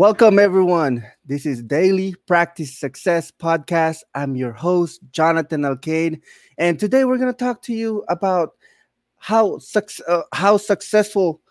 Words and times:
Welcome, 0.00 0.38
everyone. 0.38 1.04
This 1.26 1.44
is 1.44 1.62
Daily 1.62 2.14
Practice 2.26 2.74
Success 2.74 3.30
Podcast. 3.30 3.98
I'm 4.14 4.34
your 4.34 4.50
host, 4.52 5.02
Jonathan 5.12 5.60
Alcade, 5.60 6.22
and 6.56 6.78
today 6.78 7.04
we're 7.04 7.18
going 7.18 7.30
to 7.30 7.36
talk 7.36 7.60
to 7.64 7.74
you 7.74 8.02
about 8.08 8.52
how 9.18 9.58
suc- 9.58 10.00
uh, 10.08 10.22
how 10.32 10.56
successful 10.56 11.42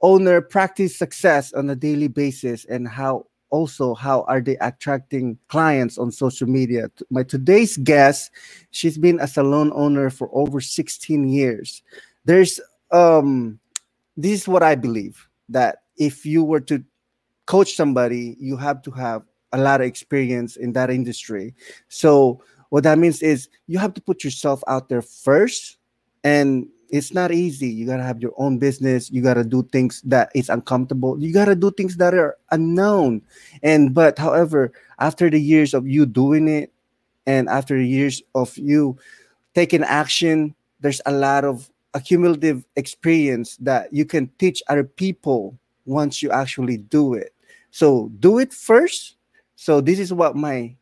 owner 0.00 0.40
practice 0.40 0.98
success 0.98 1.52
on 1.52 1.70
a 1.70 1.76
daily 1.76 2.08
basis, 2.08 2.64
and 2.64 2.88
how 2.88 3.26
also 3.50 3.94
how 3.94 4.22
are 4.22 4.40
they 4.40 4.56
attracting 4.56 5.38
clients 5.46 5.96
on 5.96 6.10
social 6.10 6.48
media. 6.48 6.90
My 7.08 7.22
today's 7.22 7.76
guest, 7.76 8.32
she's 8.72 8.98
been 8.98 9.20
a 9.20 9.28
salon 9.28 9.70
owner 9.76 10.10
for 10.10 10.28
over 10.32 10.60
16 10.60 11.28
years. 11.28 11.84
There's 12.24 12.60
um, 12.90 13.60
this 14.16 14.40
is 14.40 14.48
what 14.48 14.64
I 14.64 14.74
believe 14.74 15.28
that 15.50 15.82
if 15.96 16.26
you 16.26 16.42
were 16.42 16.60
to 16.62 16.82
coach 17.52 17.74
somebody, 17.74 18.34
you 18.40 18.56
have 18.56 18.80
to 18.80 18.90
have 18.90 19.20
a 19.52 19.58
lot 19.58 19.82
of 19.82 19.86
experience 19.86 20.56
in 20.56 20.72
that 20.72 20.88
industry. 20.88 21.54
So 21.88 22.42
what 22.70 22.82
that 22.84 22.98
means 22.98 23.20
is 23.20 23.50
you 23.66 23.78
have 23.78 23.92
to 23.92 24.00
put 24.00 24.24
yourself 24.24 24.64
out 24.66 24.88
there 24.88 25.02
first 25.02 25.76
and 26.24 26.66
it's 26.88 27.12
not 27.12 27.30
easy 27.30 27.68
you 27.68 27.86
got 27.86 27.98
to 27.98 28.02
have 28.02 28.20
your 28.20 28.32
own 28.36 28.58
business 28.58 29.10
you 29.10 29.20
got 29.22 29.34
to 29.34 29.44
do 29.44 29.62
things 29.72 30.02
that 30.02 30.30
is 30.34 30.48
uncomfortable 30.48 31.18
you 31.20 31.32
got 31.32 31.46
to 31.46 31.56
do 31.56 31.70
things 31.70 31.96
that 31.96 32.12
are 32.14 32.36
unknown 32.50 33.20
and 33.62 33.94
but 33.94 34.18
however 34.18 34.70
after 34.98 35.30
the 35.30 35.40
years 35.40 35.72
of 35.72 35.88
you 35.88 36.04
doing 36.04 36.48
it 36.48 36.70
and 37.26 37.48
after 37.48 37.80
years 37.80 38.22
of 38.34 38.56
you 38.58 38.96
taking 39.54 39.82
action 39.82 40.54
there's 40.80 41.00
a 41.06 41.12
lot 41.12 41.44
of 41.44 41.70
accumulative 41.94 42.64
experience 42.76 43.56
that 43.56 43.92
you 43.92 44.04
can 44.04 44.28
teach 44.38 44.62
other 44.68 44.84
people 44.84 45.58
once 45.84 46.22
you 46.22 46.30
actually 46.30 46.76
do 46.76 47.14
it. 47.14 47.31
So 47.72 48.12
do 48.20 48.38
it 48.38 48.52
first. 48.52 49.16
So 49.56 49.80
this 49.80 49.98
is 49.98 50.12
what 50.12 50.36
my 50.36 50.76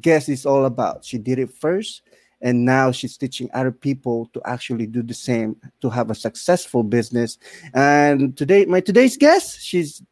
guest 0.00 0.28
is 0.28 0.44
all 0.44 0.64
about. 0.64 1.04
She 1.04 1.18
did 1.18 1.38
it 1.38 1.52
first, 1.52 2.02
and 2.40 2.64
now 2.64 2.90
she's 2.90 3.16
teaching 3.16 3.50
other 3.52 3.70
people 3.70 4.26
to 4.32 4.40
actually 4.44 4.86
do 4.86 5.02
the 5.02 5.14
same 5.14 5.56
to 5.82 5.90
have 5.90 6.10
a 6.10 6.14
successful 6.14 6.82
business. 6.82 7.38
And 7.74 8.36
today, 8.36 8.64
my 8.64 8.80
today's 8.80 9.16
guest, 9.16 9.60
she's 9.60 10.02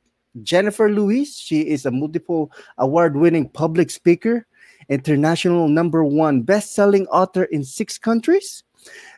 Jennifer 0.43 0.91
Louise. 0.91 1.39
She 1.39 1.63
is 1.63 1.87
a 1.87 1.91
multiple 1.91 2.53
award-winning 2.79 3.49
public 3.49 3.91
speaker, 3.91 4.47
international 4.91 5.69
number 5.69 6.05
one 6.05 6.43
best-selling 6.43 7.07
author 7.07 7.45
in 7.45 7.65
six 7.65 7.99
countries, 7.99 8.63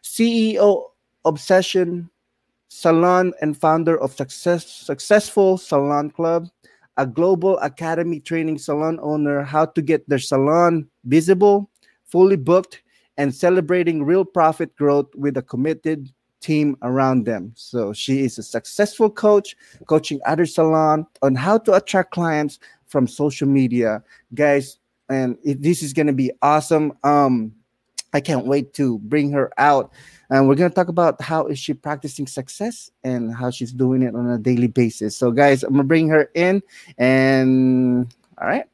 CEO 0.03 0.91
Obsession 1.25 2.09
salon 2.69 3.33
and 3.41 3.57
founder 3.57 3.99
of 3.99 4.13
Success, 4.13 4.67
Successful 4.67 5.57
Salon 5.57 6.11
Club, 6.11 6.49
a 6.97 7.07
global 7.07 7.59
academy 7.59 8.21
training 8.21 8.59
salon 8.59 8.99
owner, 9.03 9.43
how 9.43 9.67
to 9.67 9.83
get 9.83 10.09
their 10.09 10.19
salon 10.19 10.89
visible, 11.05 11.71
fully 12.05 12.37
booked, 12.37 12.83
and 13.19 13.35
celebrating 13.35 14.05
real 14.05 14.25
profit 14.25 14.75
growth 14.77 15.15
with 15.15 15.37
a 15.37 15.43
committed 15.43 16.11
team 16.41 16.77
around 16.83 17.25
them. 17.25 17.53
So 17.57 17.93
she 17.93 18.21
is 18.21 18.39
a 18.39 18.43
successful 18.43 19.11
coach, 19.11 19.57
coaching 19.87 20.21
other 20.27 20.47
salon 20.47 21.07
on 21.23 21.35
how 21.35 21.59
to 21.59 21.75
attract 21.75 22.13
clients 22.13 22.59
from 22.87 23.09
social 23.09 23.49
media, 23.49 24.03
guys. 24.35 24.79
And 25.09 25.39
it, 25.45 25.63
this 25.63 25.83
is 25.83 25.93
going 25.93 26.07
to 26.07 26.13
be 26.13 26.31
awesome. 26.43 26.93
Um, 27.05 27.53
I 28.17 28.21
can't 28.21 28.47
wait 28.47 28.73
to 28.75 28.99
bring 29.01 29.31
her 29.33 29.53
out 29.59 29.93
and 30.31 30.49
we're 30.49 30.55
going 30.55 30.71
to 30.71 30.75
talk 30.75 30.89
about 30.89 31.21
how 31.21 31.47
is 31.47 31.59
she 31.59 31.75
practicing 31.75 32.27
success 32.27 32.91
and 33.05 33.35
how 33.35 33.51
she's 33.51 33.73
doing 33.73 34.03
it 34.03 34.15
on 34.15 34.27
a 34.31 34.39
daily 34.39 34.69
basis 34.69 35.15
so 35.15 35.31
guys 35.31 35.63
i'm 35.63 35.75
going 35.75 35.85
to 35.85 35.89
bring 35.89 36.09
her 36.09 36.31
in 36.35 36.63
and 36.97 38.15
all 38.41 38.49
right 38.49 38.65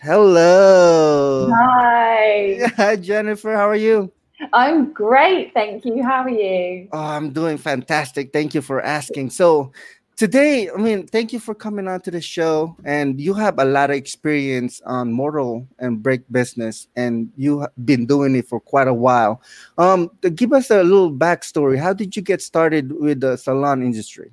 Hello. 0.00 1.48
Hi. 1.54 2.58
Hi, 2.76 2.96
Jennifer. 2.96 3.54
How 3.54 3.68
are 3.68 3.76
you? 3.76 4.10
I'm 4.52 4.92
great, 4.92 5.54
thank 5.54 5.84
you. 5.84 6.02
How 6.02 6.22
are 6.22 6.30
you? 6.30 6.88
Oh, 6.92 6.98
I'm 6.98 7.32
doing 7.32 7.58
fantastic. 7.58 8.32
Thank 8.32 8.54
you 8.54 8.62
for 8.62 8.80
asking. 8.80 9.30
So, 9.30 9.72
today, 10.16 10.70
I 10.70 10.76
mean, 10.76 11.06
thank 11.06 11.32
you 11.32 11.40
for 11.40 11.54
coming 11.54 11.88
on 11.88 12.00
to 12.02 12.10
the 12.10 12.20
show. 12.20 12.76
And 12.84 13.20
you 13.20 13.34
have 13.34 13.58
a 13.58 13.64
lot 13.64 13.90
of 13.90 13.96
experience 13.96 14.80
on 14.84 15.12
mortal 15.12 15.66
and 15.78 16.02
break 16.02 16.22
business, 16.30 16.88
and 16.96 17.30
you 17.36 17.60
have 17.60 17.70
been 17.84 18.06
doing 18.06 18.36
it 18.36 18.48
for 18.48 18.60
quite 18.60 18.88
a 18.88 18.94
while. 18.94 19.42
Um, 19.78 20.10
give 20.34 20.52
us 20.52 20.70
a 20.70 20.82
little 20.82 21.12
backstory. 21.12 21.78
How 21.78 21.92
did 21.92 22.16
you 22.16 22.22
get 22.22 22.42
started 22.42 22.92
with 22.92 23.20
the 23.20 23.36
salon 23.36 23.82
industry? 23.82 24.32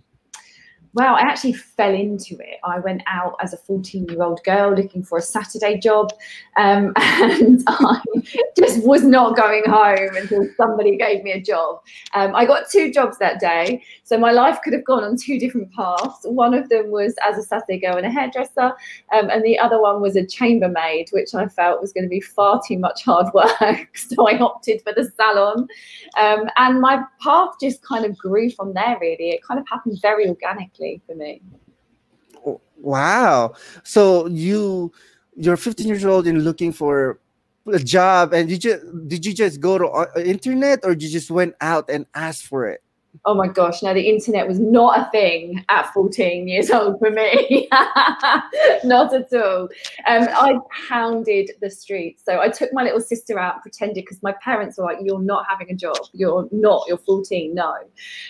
Well, 0.94 1.16
I 1.16 1.22
actually 1.22 1.54
fell 1.54 1.94
into 1.94 2.36
it. 2.40 2.60
I 2.64 2.80
went 2.80 3.04
out 3.06 3.36
as 3.42 3.54
a 3.54 3.58
14 3.58 4.08
year 4.10 4.24
old 4.24 4.44
girl 4.44 4.74
looking 4.74 5.04
for 5.04 5.20
a 5.20 5.22
Saturday 5.22 5.78
job, 5.78 6.12
um, 6.58 6.94
and 6.98 7.64
I 7.68 8.02
just 8.58 8.84
was 8.84 9.04
not 9.04 9.36
going 9.36 9.64
home 9.66 10.16
until 10.16 10.48
somebody 10.58 10.98
gave 10.98 11.24
me 11.24 11.32
a 11.32 11.42
job. 11.42 11.82
Um, 12.16 12.36
I 12.36 12.46
got 12.46 12.70
two 12.72 12.92
jobs 12.92 13.20
that 13.20 13.40
day, 13.40 13.84
so 14.04 14.18
my 14.18 14.32
life 14.32 14.60
could 14.64 14.74
have 14.74 14.84
gone 14.84 15.04
on 15.04 15.16
two 15.16 15.40
different 15.40 15.72
paths. 15.74 16.22
One 16.24 16.56
of 16.56 16.70
them 16.70 16.90
was 16.90 17.14
as 17.28 17.38
a 17.38 17.44
Saturday 17.44 17.80
girl 17.80 17.98
and 17.98 18.06
a 18.06 18.12
hairdresser, 18.12 18.72
um, 19.14 19.30
and 19.30 19.44
the 19.44 19.60
other 19.60 19.80
one 19.80 20.02
was 20.02 20.16
a 20.16 20.26
chambermaid, 20.26 21.10
which 21.12 21.36
I 21.36 21.48
felt 21.48 21.82
was 21.82 21.94
going 21.94 22.06
to 22.06 22.10
be 22.10 22.22
far 22.22 22.62
too 22.68 22.80
much 22.80 23.04
hard 23.04 23.28
work. 23.34 23.96
so 23.96 24.28
I 24.28 24.40
opted 24.40 24.82
for 24.82 24.94
the 24.94 25.12
salon, 25.16 25.68
um, 26.18 26.50
and 26.58 26.82
my 26.82 27.04
path 27.22 27.52
just 27.62 27.84
kind 27.84 28.06
of 28.06 28.18
grew 28.18 28.50
from 28.50 28.74
there. 28.74 28.98
Really, 29.00 29.30
it 29.30 29.44
kind 29.44 29.60
of 29.60 29.68
happened 29.70 30.00
very 30.02 30.28
organically 30.28 30.79
for 31.06 31.16
me. 31.16 31.42
Wow. 32.82 33.54
So 33.84 34.28
you 34.28 34.92
you're 35.36 35.58
15 35.58 35.88
years 35.88 36.06
old 36.06 36.28
and 36.28 36.44
looking 36.44 36.72
for 36.72 37.20
a 37.68 37.80
job 37.80 38.34
and 38.34 38.50
did 38.50 38.64
you 38.64 39.04
did 39.08 39.26
you 39.26 39.34
just 39.34 39.60
go 39.60 39.78
to 39.78 39.88
uh, 39.88 40.08
internet 40.16 40.80
or 40.84 40.92
you 40.94 41.10
just 41.10 41.30
went 41.30 41.56
out 41.62 41.90
and 41.90 42.06
asked 42.16 42.48
for 42.48 42.68
it? 42.68 42.82
Oh 43.26 43.34
my 43.34 43.48
gosh, 43.48 43.84
no, 43.84 43.94
the 43.94 44.08
internet 44.10 44.48
was 44.48 44.60
not 44.60 45.00
a 45.00 45.12
thing 45.12 45.64
at 45.70 45.92
14 45.94 46.48
years 46.48 46.70
old 46.70 47.00
for 47.00 47.12
me. 47.12 47.68
not 48.84 49.14
at 49.14 49.32
all. 49.34 49.64
Um, 50.08 50.28
I 50.30 50.58
pounded 50.88 51.52
the 51.62 51.70
streets. 51.70 52.24
So 52.26 52.40
I 52.40 52.50
took 52.50 52.72
my 52.74 52.84
little 52.84 53.02
sister 53.02 53.38
out, 53.38 53.62
pretended 53.62 54.06
because 54.06 54.22
my 54.24 54.34
parents 54.44 54.78
were 54.78 54.86
like, 54.86 54.98
You're 55.02 55.22
not 55.22 55.46
having 55.50 55.70
a 55.70 55.76
job. 55.76 55.98
You're 56.14 56.48
not, 56.52 56.86
you're 56.88 56.98
14, 56.98 57.54
no. 57.54 57.74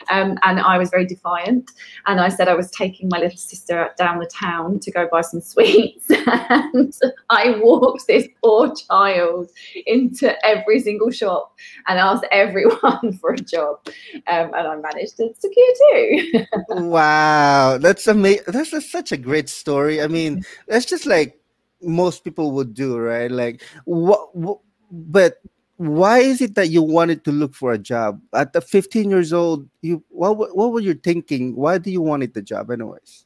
Um, 0.09 0.38
and 0.44 0.59
I 0.59 0.78
was 0.78 0.90
very 0.90 1.06
defiant. 1.06 1.72
And 2.07 2.19
I 2.19 2.29
said 2.29 2.47
I 2.47 2.56
was 2.56 2.72
taking 2.72 3.09
my 3.09 3.19
little 3.19 3.38
sister 3.38 3.90
down 3.97 4.19
the 4.19 4.28
town 4.28 4.79
to 4.79 4.91
go 4.91 5.07
buy 5.11 5.22
some 5.22 5.41
sweets. 5.41 6.06
and 6.09 6.94
I 7.29 7.59
walked 7.61 8.07
this 8.07 8.28
poor 8.44 8.73
child 8.90 9.50
into 9.85 10.34
every 10.46 10.79
single 10.79 11.11
shop 11.11 11.53
and 11.88 12.00
asked 12.00 12.25
everyone 12.31 13.17
for 13.22 13.34
a 13.34 13.38
job. 13.38 13.79
Um, 14.28 14.51
and 14.53 14.67
I 14.69 14.75
managed 14.78 15.18
to 15.18 15.34
secure 15.38 15.74
too. 15.91 16.46
wow, 16.69 17.78
that's 17.78 18.07
amazing. 18.07 18.44
That's 18.47 18.74
a, 18.74 18.81
such 18.81 19.12
a 19.12 19.18
great 19.18 19.50
story. 19.50 20.02
I 20.02 20.07
mean, 20.07 20.44
that's 20.68 20.85
just 20.85 21.06
like 21.06 21.40
most 21.81 22.24
people 22.24 22.52
would 22.52 22.74
do, 22.74 22.97
right? 22.97 23.31
Like, 23.31 23.62
what, 23.85 24.35
what? 24.35 24.59
But 24.91 25.41
why 25.78 26.19
is 26.19 26.41
it 26.41 26.56
that 26.56 26.69
you 26.69 26.81
wanted 26.81 27.24
to 27.25 27.31
look 27.31 27.53
for 27.53 27.72
a 27.72 27.78
job 27.78 28.19
at 28.34 28.53
the 28.53 28.62
15 28.62 29.09
years 29.09 29.34
old? 29.34 29.69
You 29.81 30.03
what? 30.09 30.38
What 30.56 30.72
were 30.72 30.81
you 30.81 30.94
thinking? 30.94 31.56
Why 31.56 31.78
do 31.78 31.91
you 31.91 32.02
wanted 32.02 32.34
the 32.34 32.41
job, 32.41 32.72
anyways? 32.72 33.25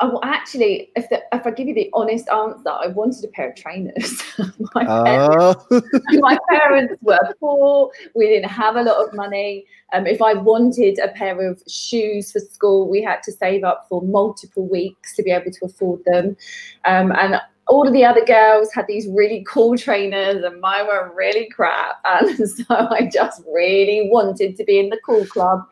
Oh, 0.00 0.20
actually, 0.22 0.90
if 0.94 1.08
the, 1.08 1.20
if 1.32 1.44
I 1.44 1.50
give 1.50 1.66
you 1.66 1.74
the 1.74 1.90
honest 1.92 2.28
answer, 2.28 2.70
I 2.70 2.86
wanted 2.86 3.24
a 3.24 3.28
pair 3.28 3.50
of 3.50 3.56
trainers. 3.56 4.22
my, 4.74 4.86
oh. 4.86 5.04
parents, 5.04 5.92
my, 6.20 6.38
parents, 6.48 6.94
were 7.02 7.18
poor. 7.40 7.90
We 8.14 8.28
didn't 8.28 8.48
have 8.48 8.76
a 8.76 8.82
lot 8.82 9.04
of 9.04 9.12
money. 9.12 9.66
Um, 9.92 10.06
if 10.06 10.22
I 10.22 10.34
wanted 10.34 11.00
a 11.00 11.08
pair 11.08 11.40
of 11.50 11.60
shoes 11.68 12.30
for 12.30 12.38
school, 12.38 12.88
we 12.88 13.02
had 13.02 13.22
to 13.24 13.32
save 13.32 13.64
up 13.64 13.86
for 13.88 14.00
multiple 14.02 14.68
weeks 14.68 15.16
to 15.16 15.22
be 15.24 15.32
able 15.32 15.50
to 15.50 15.64
afford 15.64 16.04
them. 16.04 16.36
Um, 16.84 17.10
and 17.12 17.40
all 17.68 17.86
of 17.86 17.92
the 17.92 18.04
other 18.04 18.24
girls 18.24 18.72
had 18.72 18.86
these 18.86 19.06
really 19.08 19.44
cool 19.46 19.76
trainers 19.76 20.42
and 20.42 20.60
mine 20.60 20.86
were 20.86 21.12
really 21.14 21.48
crap. 21.50 21.96
And 22.04 22.48
so 22.48 22.64
I 22.68 23.08
just 23.12 23.42
really 23.52 24.08
wanted 24.10 24.56
to 24.56 24.64
be 24.64 24.78
in 24.78 24.88
the 24.88 24.98
cool 25.04 25.26
club 25.26 25.66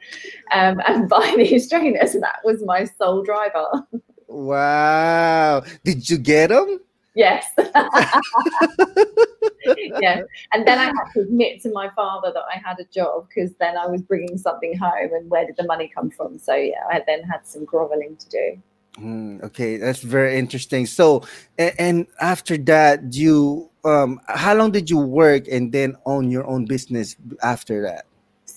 um, 0.52 0.80
and 0.86 1.08
buy 1.08 1.34
these 1.36 1.68
trainers. 1.68 2.14
And 2.14 2.22
that 2.22 2.40
was 2.44 2.62
my 2.64 2.84
sole 2.84 3.22
driver. 3.22 3.86
Wow. 4.36 5.64
Did 5.82 6.08
you 6.10 6.18
get 6.18 6.50
them? 6.50 6.80
Yes. 7.14 7.46
yeah. 7.56 8.20
And 10.52 10.68
then 10.68 10.78
I 10.78 10.84
had 10.84 11.10
to 11.14 11.22
admit 11.22 11.62
to 11.62 11.72
my 11.72 11.88
father 11.96 12.30
that 12.34 12.44
I 12.52 12.58
had 12.62 12.78
a 12.78 12.84
job 12.84 13.28
because 13.28 13.54
then 13.54 13.78
I 13.78 13.86
was 13.86 14.02
bringing 14.02 14.36
something 14.36 14.76
home 14.76 15.14
and 15.14 15.30
where 15.30 15.46
did 15.46 15.56
the 15.56 15.64
money 15.64 15.90
come 15.92 16.10
from? 16.10 16.38
So, 16.38 16.54
yeah, 16.54 16.82
I 16.90 17.02
then 17.06 17.22
had 17.22 17.46
some 17.46 17.64
groveling 17.64 18.16
to 18.16 18.28
do. 18.28 18.62
Mm, 18.98 19.42
okay, 19.44 19.78
that's 19.78 20.00
very 20.00 20.38
interesting. 20.38 20.84
So, 20.84 21.26
and, 21.58 21.72
and 21.78 22.06
after 22.20 22.58
that, 22.58 23.14
you 23.14 23.70
um, 23.84 24.20
how 24.26 24.54
long 24.54 24.72
did 24.72 24.90
you 24.90 24.98
work 24.98 25.48
and 25.48 25.72
then 25.72 25.96
own 26.04 26.30
your 26.30 26.46
own 26.46 26.66
business 26.66 27.16
after 27.42 27.80
that? 27.82 28.04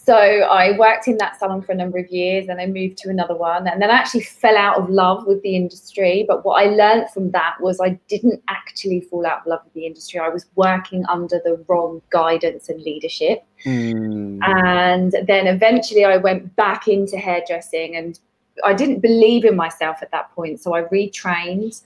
So 0.09 0.15
I 0.15 0.75
worked 0.75 1.07
in 1.07 1.19
that 1.19 1.37
salon 1.37 1.61
for 1.61 1.71
a 1.71 1.75
number 1.75 1.99
of 1.99 2.09
years 2.09 2.47
and 2.47 2.59
I 2.59 2.65
moved 2.65 2.97
to 2.97 3.09
another 3.09 3.35
one 3.35 3.67
and 3.67 3.79
then 3.79 3.91
I 3.91 3.93
actually 3.93 4.23
fell 4.23 4.57
out 4.57 4.79
of 4.79 4.89
love 4.89 5.27
with 5.27 5.39
the 5.43 5.55
industry. 5.55 6.25
But 6.27 6.43
what 6.43 6.59
I 6.59 6.65
learned 6.65 7.11
from 7.11 7.29
that 7.29 7.57
was 7.61 7.79
I 7.79 7.89
didn't 8.07 8.41
actually 8.47 9.01
fall 9.01 9.23
out 9.23 9.41
of 9.41 9.45
love 9.45 9.59
with 9.65 9.73
the 9.73 9.85
industry. 9.85 10.19
I 10.19 10.29
was 10.29 10.47
working 10.55 11.05
under 11.07 11.39
the 11.45 11.63
wrong 11.67 12.01
guidance 12.09 12.69
and 12.69 12.81
leadership. 12.81 13.45
Mm. 13.67 14.39
And 14.41 15.11
then 15.27 15.45
eventually 15.45 16.05
I 16.05 16.17
went 16.17 16.55
back 16.55 16.87
into 16.87 17.15
hairdressing 17.15 17.95
and 17.95 18.19
I 18.65 18.73
didn't 18.73 19.01
believe 19.01 19.45
in 19.45 19.55
myself 19.55 19.97
at 20.01 20.09
that 20.09 20.31
point. 20.31 20.59
So 20.59 20.73
I 20.73 20.85
retrained 20.85 21.83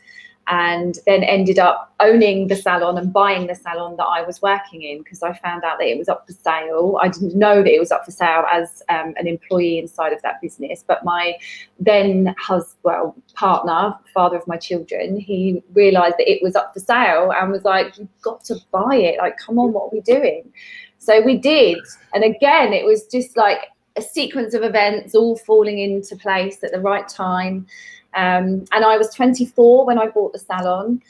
and 0.48 1.00
then 1.06 1.24
ended 1.24 1.58
up 1.58 1.94
owning 2.02 2.48
the 2.48 2.56
salon 2.56 2.98
and 2.98 3.14
buying 3.14 3.48
the 3.48 3.56
salon 3.56 3.96
that 3.96 4.04
I 4.04 4.24
was 4.24 4.42
working 4.42 4.82
in 4.82 5.00
because 5.00 5.24
I 5.24 5.34
found 5.34 5.64
out 5.64 5.80
that 5.80 5.88
it 5.88 5.98
was 5.98 6.10
up 6.10 6.28
for 6.28 6.34
sale. 6.34 6.98
I 7.02 7.08
didn't 7.08 7.36
know 7.36 7.64
that 7.64 7.72
it 7.72 7.80
was 7.80 7.92
up 7.92 8.04
for 8.04 8.12
sale 8.12 8.44
as 8.52 8.84
um, 8.90 9.14
an 9.18 9.26
employee 9.26 9.78
inside 9.78 10.12
of 10.12 10.22
that 10.24 10.42
business, 10.42 10.84
but 10.86 11.06
my 11.06 11.36
then 11.80 12.36
husband, 12.38 12.78
well, 12.84 13.16
partner, 13.36 13.96
father 14.14 14.38
of 14.38 14.48
my 14.48 14.58
children, 14.58 15.18
he 15.18 15.64
realised 15.74 16.16
that 16.18 16.30
it 16.30 16.44
was 16.44 16.56
up 16.56 16.74
for 16.74 16.80
sale 16.82 17.32
and 17.32 17.52
was 17.52 17.64
like, 17.64 17.98
"You've 17.98 18.22
got 18.22 18.44
to 18.46 18.58
buy 18.72 18.96
it! 18.96 19.18
Like, 19.20 19.38
come 19.38 19.58
on, 19.60 19.72
what 19.72 19.86
are 19.86 19.90
we 19.94 20.02
doing?" 20.02 20.52
So 20.98 21.22
we 21.22 21.38
did, 21.38 21.78
and 22.14 22.24
again, 22.24 22.74
it 22.74 22.86
was 22.86 23.06
just 23.08 23.38
like 23.38 23.70
a 23.96 24.02
sequence 24.02 24.54
of 24.54 24.64
events 24.64 25.16
all 25.16 25.38
falling 25.38 25.80
into 25.80 26.16
place 26.16 26.64
at 26.64 26.72
the 26.72 26.80
right 26.80 27.08
time. 27.08 27.68
Um, 28.16 28.66
and 28.72 28.86
I 28.86 28.98
was 28.98 29.14
24 29.14 29.86
when 29.86 30.00
I 30.00 30.08
bought 30.08 30.34
the 30.34 30.40
salon. 30.40 31.02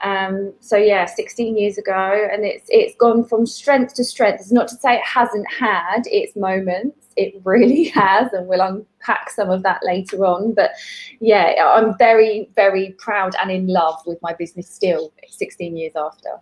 Um, 0.00 0.52
so 0.60 0.76
yeah, 0.76 1.06
16 1.06 1.56
years 1.56 1.78
ago, 1.78 2.28
and 2.30 2.44
it's 2.44 2.66
it's 2.68 2.94
gone 2.96 3.24
from 3.24 3.46
strength 3.46 3.94
to 3.94 4.04
strength. 4.04 4.40
It's 4.40 4.52
not 4.52 4.68
to 4.68 4.76
say 4.76 4.96
it 4.96 5.04
hasn't 5.04 5.50
had 5.50 6.02
its 6.06 6.36
moments. 6.36 7.08
It 7.16 7.40
really 7.44 7.84
has, 7.94 8.32
and 8.32 8.46
we'll 8.46 8.60
unpack 8.60 9.30
some 9.30 9.50
of 9.50 9.62
that 9.62 9.80
later 9.82 10.26
on. 10.26 10.52
But 10.52 10.72
yeah, 11.20 11.54
I'm 11.74 11.96
very, 11.96 12.50
very 12.54 12.94
proud 12.98 13.34
and 13.40 13.50
in 13.50 13.66
love 13.66 14.00
with 14.06 14.20
my 14.20 14.34
business 14.34 14.68
still, 14.68 15.12
16 15.28 15.76
years 15.76 15.92
after. 15.96 16.40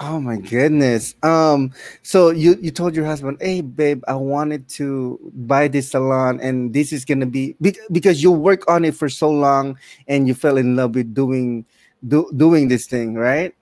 Oh 0.00 0.20
my 0.20 0.36
goodness. 0.36 1.14
Um, 1.22 1.70
so 2.02 2.30
you 2.30 2.56
you 2.60 2.70
told 2.70 2.96
your 2.96 3.04
husband, 3.04 3.38
"Hey, 3.40 3.60
babe, 3.60 4.02
I 4.08 4.14
wanted 4.14 4.68
to 4.80 5.20
buy 5.34 5.68
this 5.68 5.92
salon, 5.92 6.40
and 6.40 6.74
this 6.74 6.92
is 6.92 7.04
gonna 7.04 7.26
be 7.26 7.54
because 7.92 8.22
you 8.22 8.32
work 8.32 8.68
on 8.68 8.84
it 8.84 8.94
for 8.94 9.08
so 9.08 9.30
long, 9.30 9.78
and 10.08 10.26
you 10.26 10.34
fell 10.34 10.56
in 10.56 10.74
love 10.74 10.94
with 10.96 11.14
doing 11.14 11.64
do, 12.08 12.30
doing 12.34 12.68
this 12.68 12.86
thing, 12.86 13.14
right?" 13.14 13.54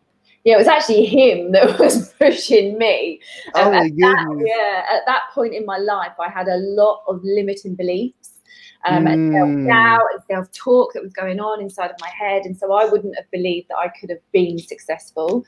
Yeah, 0.44 0.54
it 0.54 0.58
was 0.58 0.69
actually 0.69 1.04
him 1.04 1.52
that 1.58 1.78
was 1.78 2.12
pushing 2.14 2.78
me. 2.78 3.20
Um, 3.54 3.69
oh 3.69 3.70
my 3.72 3.88
goodness. 3.88 4.14
That, 4.14 4.44
yeah, 4.46 4.96
at 4.96 5.02
that 5.06 5.22
point 5.34 5.54
in 5.54 5.66
my 5.66 5.78
life, 5.78 6.12
I 6.19 6.30
had 6.30 6.48
a 6.48 6.56
lot 6.56 7.02
of 7.08 7.20
limiting 7.22 7.74
beliefs. 7.74 8.30
Um, 8.84 9.04
mm. 9.04 9.12
and 9.12 9.32
self 9.32 9.69
doubt 9.69 10.06
and 10.12 10.22
self 10.28 10.52
talk 10.52 10.92
that 10.94 11.04
was 11.04 11.12
going 11.12 11.38
on 11.38 11.60
inside 11.60 11.90
of 11.92 11.96
my 12.00 12.08
head. 12.08 12.42
And 12.44 12.56
so 12.56 12.72
I 12.72 12.84
wouldn't 12.84 13.14
have 13.14 13.30
believed 13.30 13.69
that 13.69 13.76
I 13.76 13.86
could 13.88 14.10
have 14.10 14.19
been 14.32 14.58
successful. 14.58 15.44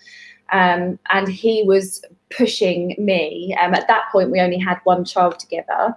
Um, 0.52 0.98
and 1.10 1.28
he 1.28 1.64
was 1.64 2.04
pushing 2.30 2.94
me. 2.98 3.56
Um, 3.60 3.74
at 3.74 3.88
that 3.88 4.04
point, 4.12 4.30
we 4.30 4.40
only 4.40 4.58
had 4.58 4.78
one 4.84 5.04
child 5.04 5.38
together. 5.38 5.94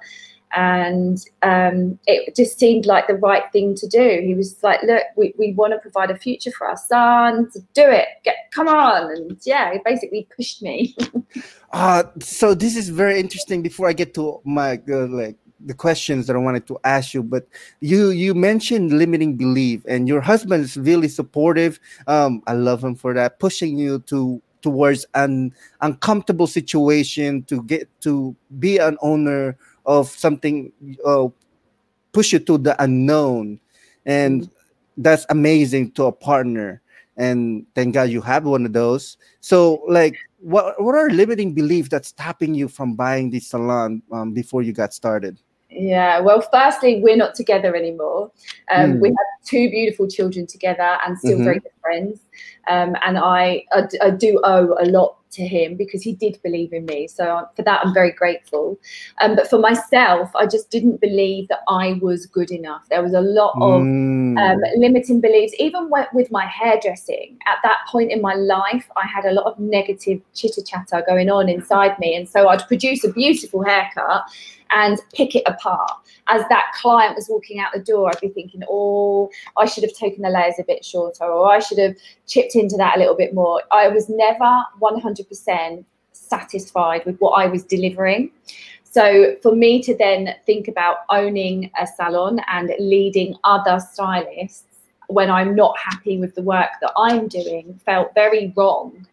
And 0.56 1.24
um, 1.44 2.00
it 2.08 2.36
just 2.36 2.58
seemed 2.58 2.86
like 2.86 3.08
the 3.08 3.16
right 3.16 3.44
thing 3.52 3.76
to 3.76 3.88
do. 3.88 4.22
He 4.24 4.34
was 4.34 4.64
like, 4.64 4.82
"Look, 4.82 5.04
we, 5.18 5.34
we 5.38 5.54
want 5.54 5.74
to 5.74 5.80
provide 5.80 6.10
a 6.10 6.18
future 6.18 6.52
for 6.52 6.68
our 6.68 6.78
son. 6.78 7.52
So 7.52 7.60
do 7.74 7.84
it. 7.84 8.08
Get 8.24 8.36
come 8.52 8.70
on!" 8.70 9.12
And 9.12 9.38
yeah, 9.44 9.74
he 9.74 9.80
basically 9.84 10.26
pushed 10.34 10.62
me. 10.62 10.96
uh, 11.74 12.04
so 12.20 12.54
this 12.54 12.78
is 12.78 12.88
very 12.88 13.20
interesting. 13.20 13.62
Before 13.62 13.90
I 13.90 13.94
get 13.94 14.14
to 14.14 14.40
my 14.46 14.82
uh, 14.90 15.08
like 15.08 15.36
the 15.68 15.74
questions 15.74 16.26
that 16.28 16.36
I 16.36 16.40
wanted 16.40 16.66
to 16.68 16.80
ask 16.84 17.14
you, 17.14 17.22
but 17.22 17.48
you 17.82 18.10
you 18.10 18.34
mentioned 18.34 18.94
limiting 18.94 19.36
belief, 19.36 19.84
and 19.88 20.08
your 20.08 20.22
husband 20.22 20.64
is 20.64 20.78
really 20.78 21.08
supportive. 21.08 21.80
Um, 22.08 22.42
I 22.48 22.54
love 22.54 22.84
him 22.84 22.96
for 22.96 23.14
that, 23.14 23.40
pushing 23.40 23.78
you 23.78 24.00
to 24.08 24.42
towards 24.62 25.06
an 25.14 25.54
uncomfortable 25.82 26.48
situation 26.48 27.44
to 27.44 27.62
get 27.64 27.88
to 28.02 28.36
be 28.60 28.78
an 28.78 28.98
owner 29.02 29.58
of 29.86 30.10
something, 30.10 30.72
uh, 31.06 31.28
push 32.12 32.34
you 32.34 32.40
to 32.40 32.58
the 32.58 32.82
unknown, 32.82 33.60
and 34.06 34.44
mm-hmm. 34.44 35.02
that's 35.02 35.26
amazing 35.30 35.92
to 35.92 36.06
a 36.06 36.12
partner. 36.12 36.82
And 37.18 37.66
thank 37.74 37.96
God 37.96 38.10
you 38.10 38.22
have 38.22 38.46
one 38.46 38.66
of 38.66 38.74
those. 38.74 39.18
So, 39.42 39.82
like, 39.88 40.16
what 40.40 40.82
what 40.82 40.96
are 40.96 41.10
limiting 41.10 41.54
beliefs 41.54 41.90
that's 41.90 42.10
stopping 42.10 42.54
you 42.54 42.68
from 42.68 42.96
buying 42.96 43.32
this 43.32 43.48
salon 43.48 44.04
um, 44.12 44.34
before 44.34 44.62
you 44.62 44.72
got 44.72 44.94
started? 44.94 45.40
Yeah, 45.80 46.20
well, 46.22 46.42
firstly, 46.42 47.02
we're 47.04 47.16
not 47.16 47.36
together 47.36 47.76
anymore. 47.76 48.32
Um, 48.72 48.94
mm. 48.94 49.00
We 49.00 49.10
have 49.10 49.46
two 49.46 49.70
beautiful 49.70 50.08
children 50.08 50.48
together 50.48 50.98
and 51.06 51.18
still 51.18 51.36
mm-hmm. 51.36 51.44
very 51.44 51.60
good 51.60 51.72
friends. 51.82 52.20
Um, 52.68 52.96
and 53.06 53.18
I, 53.18 53.64
I, 53.72 53.84
I, 54.02 54.10
do 54.10 54.42
owe 54.44 54.76
a 54.80 54.86
lot 54.86 55.18
to 55.32 55.48
him 55.48 55.78
because 55.78 56.02
he 56.02 56.14
did 56.14 56.40
believe 56.44 56.74
in 56.74 56.86
me. 56.86 57.08
So 57.08 57.48
for 57.56 57.62
that, 57.62 57.86
I'm 57.86 57.94
very 57.94 58.12
grateful. 58.12 58.78
Um, 59.22 59.36
but 59.36 59.50
for 59.50 59.60
myself, 59.60 60.36
I 60.36 60.48
just 60.48 60.70
didn't 60.70 61.00
believe 61.00 61.48
that 61.48 61.60
I 61.70 62.00
was 62.02 62.26
good 62.26 62.52
enough. 62.52 62.90
There 62.90 63.04
was 63.04 63.14
a 63.14 63.22
lot 63.22 63.54
of 63.56 63.82
mm. 63.84 64.38
um, 64.38 64.60
limiting 64.78 65.22
beliefs, 65.22 65.54
even 65.60 65.90
with 66.14 66.32
my 66.32 66.46
hairdressing. 66.46 67.38
At 67.48 67.58
that 67.64 67.78
point 67.90 68.12
in 68.12 68.22
my 68.22 68.34
life, 68.34 68.90
I 68.98 69.08
had 69.08 69.26
a 69.26 69.32
lot 69.32 69.46
of 69.46 69.60
negative 69.60 70.22
chitter 70.34 70.64
chatter 70.64 71.04
going 71.08 71.30
on 71.30 71.48
inside 71.48 71.98
me. 72.00 72.16
And 72.16 72.28
so 72.28 72.50
I'd 72.50 72.68
produce 72.68 73.04
a 73.04 73.14
beautiful 73.14 73.64
haircut 73.64 74.26
and 74.72 75.00
pick 75.14 75.36
it 75.36 75.44
apart. 75.46 75.92
As 76.28 76.44
that 76.50 76.72
client 76.76 77.16
was 77.16 77.28
walking 77.30 77.60
out 77.60 77.72
the 77.74 77.80
door, 77.80 78.10
I'd 78.10 78.22
be 78.22 78.30
thinking, 78.30 78.64
oh, 78.70 79.30
I 79.58 79.66
should 79.66 79.84
have 79.84 79.94
taken 79.94 80.24
the 80.24 80.30
layers 80.30 80.56
a 80.60 80.64
bit 80.64 80.84
shorter, 80.84 81.26
or 81.26 81.52
I 81.52 81.60
should 81.60 81.78
have 81.78 81.96
chipped 82.28 82.56
into 82.56 82.78
that 82.78 82.98
a 82.98 83.00
little 83.00 83.16
bit 83.16 83.34
more. 83.34 83.62
I 83.72 83.88
was 83.88 84.10
never 84.10 84.64
100% 84.82 85.86
satisfied 86.12 87.06
with 87.06 87.18
what 87.20 87.32
I 87.32 87.48
was 87.48 87.64
delivering. 87.64 88.32
So 88.84 89.36
for 89.42 89.54
me 89.54 89.82
to 89.84 89.96
then 89.96 90.36
think 90.46 90.68
about 90.68 90.98
owning 91.10 91.70
a 91.80 91.86
salon 91.86 92.42
and 92.48 92.72
leading 92.80 93.36
other 93.44 93.80
stylists 93.80 94.64
when 95.08 95.30
I'm 95.30 95.56
not 95.56 95.78
happy 95.78 96.18
with 96.18 96.36
the 96.36 96.42
work 96.42 96.70
that 96.82 96.92
I'm 96.98 97.28
doing 97.28 97.80
felt 97.86 98.14
very 98.14 98.54
wrong. 98.56 99.06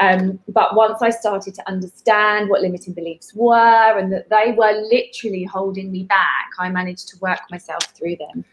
Um, 0.00 0.38
but 0.48 0.74
once 0.74 1.02
I 1.02 1.10
started 1.10 1.54
to 1.54 1.68
understand 1.68 2.48
what 2.48 2.62
limiting 2.62 2.94
beliefs 2.94 3.34
were 3.34 3.98
and 3.98 4.10
that 4.12 4.30
they 4.30 4.52
were 4.52 4.72
literally 4.90 5.44
holding 5.44 5.92
me 5.92 6.04
back, 6.04 6.48
I 6.58 6.70
managed 6.70 7.08
to 7.08 7.18
work 7.20 7.40
myself 7.50 7.82
through 7.94 8.16
them. 8.16 8.44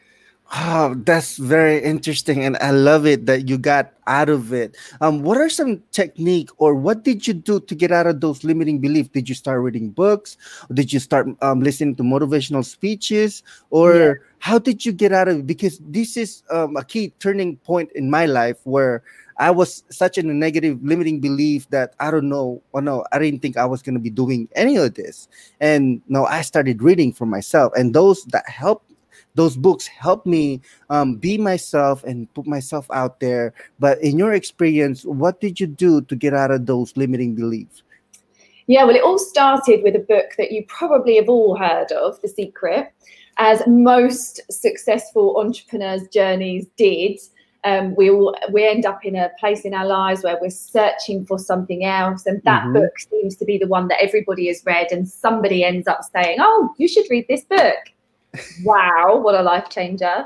Oh, 0.56 0.96
that's 1.04 1.36
very 1.36 1.84
interesting, 1.84 2.46
and 2.46 2.56
I 2.62 2.72
love 2.72 3.06
it 3.06 3.26
that 3.26 3.50
you 3.50 3.58
got 3.58 3.92
out 4.08 4.30
of 4.30 4.54
it. 4.54 4.78
Um, 5.02 5.22
what 5.22 5.38
are 5.38 5.50
some 5.50 5.84
technique, 5.92 6.50
or 6.58 6.74
what 6.74 7.04
did 7.04 7.28
you 7.28 7.34
do 7.34 7.60
to 7.60 7.76
get 7.76 7.92
out 7.92 8.08
of 8.08 8.22
those 8.22 8.46
limiting 8.46 8.80
beliefs? 8.80 9.10
Did 9.10 9.28
you 9.28 9.36
start 9.36 9.62
reading 9.62 9.90
books, 9.90 10.38
or 10.70 10.74
did 10.74 10.94
you 10.94 11.02
start 11.02 11.28
um, 11.42 11.60
listening 11.60 11.96
to 11.98 12.04
motivational 12.04 12.64
speeches, 12.64 13.44
or 13.72 13.94
yeah. 13.94 14.14
how 14.40 14.58
did 14.58 14.86
you 14.86 14.94
get 14.94 15.12
out 15.12 15.28
of 15.28 15.40
it? 15.40 15.48
Because 15.48 15.80
this 15.80 16.16
is 16.16 16.44
um, 16.50 16.78
a 16.78 16.84
key 16.84 17.12
turning 17.20 17.58
point 17.58 17.92
in 17.94 18.10
my 18.10 18.26
life 18.26 18.58
where 18.64 19.04
I 19.40 19.52
was 19.52 19.84
such 19.90 20.18
in 20.18 20.30
a 20.30 20.34
negative 20.34 20.80
limiting 20.84 21.20
belief 21.20 21.70
that 21.70 21.94
I 22.00 22.12
don't 22.12 22.30
know, 22.30 22.62
oh 22.74 22.80
no, 22.80 23.06
I 23.12 23.20
didn't 23.20 23.42
think 23.42 23.58
I 23.58 23.66
was 23.66 23.82
going 23.82 23.96
to 23.96 24.02
be 24.02 24.10
doing 24.10 24.50
any 24.56 24.78
of 24.78 24.96
this. 24.96 25.28
And 25.60 26.02
no, 26.08 26.26
I 26.26 26.42
started 26.42 26.82
reading 26.82 27.14
for 27.14 27.26
myself, 27.26 27.74
and 27.76 27.94
those 27.94 28.24
that 28.26 28.50
helped, 28.50 28.92
those 29.36 29.56
books 29.56 29.86
helped 29.86 30.26
me 30.26 30.62
um, 30.90 31.16
be 31.16 31.38
myself 31.38 32.04
and 32.04 32.32
put 32.34 32.48
myself 32.48 32.88
out 32.92 33.20
there. 33.20 33.54
But 33.80 34.02
in 34.02 34.18
your 34.18 34.34
experience, 34.34 35.06
what 35.06 35.40
did 35.40 35.60
you 35.60 35.68
do 35.68 36.02
to 36.02 36.16
get 36.16 36.34
out 36.34 36.52
of 36.52 36.66
those 36.66 36.96
limiting 36.98 37.36
beliefs? 37.36 37.84
Yeah, 38.66 38.84
well, 38.84 38.96
it 38.96 39.04
all 39.04 39.20
started 39.20 39.82
with 39.84 39.96
a 39.96 40.00
book 40.00 40.32
that 40.38 40.52
you 40.52 40.66
probably 40.68 41.16
have 41.16 41.30
all 41.30 41.56
heard 41.56 41.92
of, 41.94 42.20
The 42.22 42.28
Secret, 42.28 42.92
as 43.38 43.62
most 43.66 44.42
successful 44.52 45.40
entrepreneurs' 45.40 46.08
journeys 46.10 46.66
did 46.76 47.20
um, 47.68 47.96
we 47.96 48.10
all 48.10 48.36
we 48.52 48.66
end 48.66 48.86
up 48.86 49.04
in 49.04 49.16
a 49.16 49.30
place 49.40 49.62
in 49.62 49.74
our 49.74 49.86
lives 49.86 50.24
where 50.24 50.38
we're 50.40 50.50
searching 50.50 51.26
for 51.26 51.38
something 51.38 51.84
else 51.84 52.26
and 52.26 52.42
that 52.44 52.64
mm-hmm. 52.64 52.74
book 52.74 53.00
seems 53.00 53.36
to 53.36 53.46
be 53.46 53.58
the 53.58 53.68
one 53.68 53.88
that 53.90 54.02
everybody 54.02 54.48
has 54.48 54.64
read 54.66 54.88
and 54.92 55.08
somebody 55.08 55.64
ends 55.64 55.88
up 55.88 56.02
saying 56.14 56.38
oh 56.40 56.74
you 56.78 56.88
should 56.88 57.06
read 57.10 57.26
this 57.28 57.44
book 57.44 57.80
wow 58.64 59.20
what 59.22 59.36
a 59.36 59.42
life 59.42 59.70
changer 59.70 60.26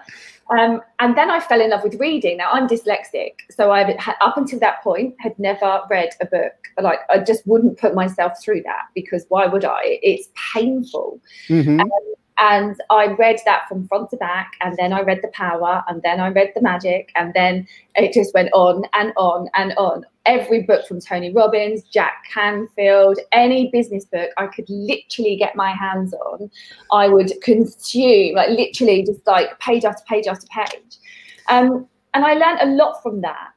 um, 0.51 0.81
and 0.99 1.17
then 1.17 1.31
I 1.31 1.39
fell 1.39 1.61
in 1.61 1.69
love 1.69 1.83
with 1.83 1.95
reading. 1.95 2.35
Now 2.35 2.51
I'm 2.51 2.67
dyslexic, 2.67 3.35
so 3.49 3.71
I 3.71 3.97
up 4.19 4.35
until 4.35 4.59
that 4.59 4.83
point 4.83 5.15
had 5.19 5.37
never 5.39 5.79
read 5.89 6.09
a 6.19 6.25
book. 6.25 6.51
Like 6.81 6.99
I 7.09 7.19
just 7.19 7.47
wouldn't 7.47 7.79
put 7.79 7.95
myself 7.95 8.33
through 8.43 8.63
that 8.63 8.87
because 8.93 9.25
why 9.29 9.45
would 9.45 9.63
I? 9.63 9.99
It's 10.03 10.27
painful. 10.53 11.21
Mm-hmm. 11.47 11.79
Um, 11.79 11.89
And 12.37 12.75
I 12.89 13.07
read 13.07 13.39
that 13.45 13.67
from 13.67 13.87
front 13.87 14.09
to 14.11 14.17
back, 14.17 14.53
and 14.61 14.75
then 14.77 14.93
I 14.93 15.01
read 15.01 15.19
The 15.21 15.27
Power, 15.29 15.83
and 15.87 16.01
then 16.01 16.19
I 16.19 16.29
read 16.29 16.51
The 16.55 16.61
Magic, 16.61 17.11
and 17.15 17.33
then 17.33 17.67
it 17.95 18.13
just 18.13 18.33
went 18.33 18.49
on 18.53 18.85
and 18.93 19.13
on 19.15 19.49
and 19.53 19.73
on. 19.77 20.05
Every 20.25 20.63
book 20.63 20.87
from 20.87 21.01
Tony 21.01 21.31
Robbins, 21.31 21.83
Jack 21.83 22.23
Canfield, 22.33 23.19
any 23.31 23.69
business 23.69 24.05
book 24.05 24.29
I 24.37 24.47
could 24.47 24.69
literally 24.69 25.35
get 25.35 25.55
my 25.55 25.71
hands 25.71 26.13
on, 26.13 26.49
I 26.91 27.07
would 27.09 27.31
consume, 27.41 28.35
like 28.35 28.49
literally 28.49 29.03
just 29.03 29.25
like 29.27 29.59
page 29.59 29.83
after 29.83 30.03
page 30.07 30.27
after 30.27 30.47
page. 30.47 30.97
Um, 31.49 31.87
and 32.13 32.25
I 32.25 32.33
learned 32.33 32.59
a 32.61 32.75
lot 32.75 33.01
from 33.03 33.21
that. 33.21 33.49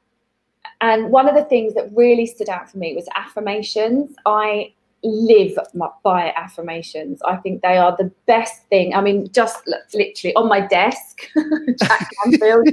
And 0.81 1.11
one 1.11 1.29
of 1.29 1.35
the 1.35 1.45
things 1.45 1.75
that 1.75 1.91
really 1.95 2.27
stood 2.27 2.49
out 2.49 2.71
for 2.71 2.79
me 2.79 2.95
was 2.95 3.09
affirmations. 3.15 4.15
I 4.27 4.73
live 5.05 5.59
by 6.03 6.33
affirmations. 6.37 7.21
I 7.23 7.37
think 7.37 7.63
they 7.63 7.77
are 7.77 7.95
the 7.97 8.11
best 8.27 8.65
thing. 8.69 8.95
I 8.95 9.03
mean, 9.03 9.29
just 9.33 9.59
literally 9.93 10.35
on 10.35 10.49
my 10.49 10.61
desk, 10.61 11.29
Jack 11.79 12.11
Canfield 12.25 12.69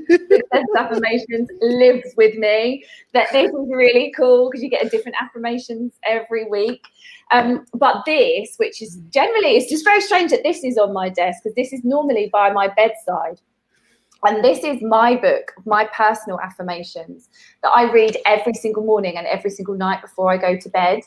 affirmations 0.77 1.49
lives 1.61 2.09
with 2.15 2.37
me. 2.37 2.85
That 3.13 3.27
this 3.31 3.51
is 3.51 3.67
really 3.69 4.13
cool 4.15 4.49
because 4.49 4.63
you 4.63 4.69
get 4.69 4.85
a 4.85 4.89
different 4.89 5.17
affirmations 5.21 5.93
every 6.03 6.45
week. 6.45 6.81
Um, 7.31 7.65
but 7.73 8.03
this, 8.05 8.55
which 8.57 8.81
is 8.81 8.97
generally, 9.09 9.55
it's 9.55 9.69
just 9.69 9.85
very 9.85 10.01
strange 10.01 10.31
that 10.31 10.43
this 10.43 10.63
is 10.63 10.77
on 10.77 10.93
my 10.93 11.09
desk 11.09 11.43
because 11.43 11.55
this 11.55 11.73
is 11.73 11.83
normally 11.83 12.29
by 12.31 12.51
my 12.51 12.67
bedside. 12.69 13.39
And 14.23 14.43
this 14.43 14.63
is 14.63 14.81
my 14.81 15.15
book, 15.15 15.51
my 15.65 15.85
personal 15.85 16.39
affirmations 16.41 17.29
that 17.63 17.69
I 17.69 17.91
read 17.91 18.17
every 18.25 18.53
single 18.53 18.83
morning 18.83 19.17
and 19.17 19.25
every 19.25 19.49
single 19.49 19.75
night 19.75 20.01
before 20.01 20.31
I 20.31 20.37
go 20.37 20.55
to 20.55 20.69
bed. 20.69 21.01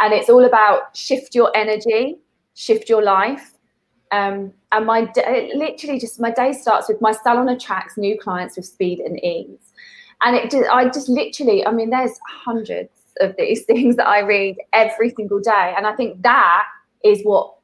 And 0.00 0.12
it's 0.12 0.28
all 0.28 0.44
about 0.44 0.96
shift 0.96 1.34
your 1.34 1.54
energy, 1.56 2.16
shift 2.54 2.88
your 2.88 3.02
life. 3.02 3.52
Um, 4.12 4.52
and 4.72 4.86
my 4.86 5.12
literally 5.54 6.00
just 6.00 6.20
my 6.20 6.30
day 6.30 6.52
starts 6.52 6.88
with 6.88 7.00
my 7.00 7.12
salon 7.12 7.48
attracts 7.48 7.96
new 7.96 8.18
clients 8.18 8.56
with 8.56 8.66
speed 8.66 9.00
and 9.00 9.22
ease. 9.22 9.72
And 10.22 10.36
it 10.36 10.50
just, 10.50 10.68
I 10.68 10.88
just 10.88 11.08
literally, 11.08 11.66
I 11.66 11.72
mean, 11.72 11.90
there's 11.90 12.18
hundreds 12.28 12.90
of 13.20 13.34
these 13.38 13.64
things 13.66 13.96
that 13.96 14.06
I 14.06 14.20
read 14.20 14.56
every 14.72 15.10
single 15.10 15.40
day. 15.40 15.74
And 15.76 15.86
I 15.86 15.94
think 15.94 16.22
that 16.22 16.64
is 17.04 17.22
what 17.22 17.54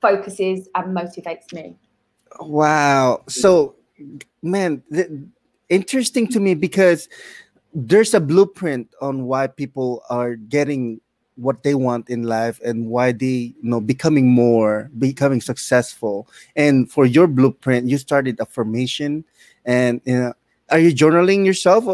focuses 0.00 0.68
and 0.74 0.96
motivates 0.96 1.52
me. 1.52 1.76
Wow. 2.40 3.22
So 3.28 3.76
man, 4.42 4.82
th- 4.92 5.10
interesting 5.68 6.26
to 6.28 6.40
me 6.40 6.54
because 6.54 7.08
there's 7.74 8.14
a 8.14 8.20
blueprint 8.20 8.92
on 9.00 9.24
why 9.24 9.46
people 9.46 10.02
are 10.10 10.36
getting 10.36 11.00
what 11.36 11.62
they 11.62 11.74
want 11.74 12.08
in 12.10 12.24
life 12.24 12.60
and 12.64 12.86
why 12.88 13.12
they 13.12 13.54
you 13.56 13.62
know 13.62 13.80
becoming 13.80 14.28
more 14.28 14.90
becoming 14.98 15.40
successful 15.40 16.28
and 16.56 16.90
for 16.90 17.06
your 17.06 17.26
blueprint 17.26 17.88
you 17.88 17.96
started 17.96 18.38
affirmation 18.40 19.24
and 19.64 20.00
you 20.04 20.14
know 20.14 20.32
are 20.70 20.78
you 20.78 20.92
journaling 20.92 21.44
yourself 21.46 21.84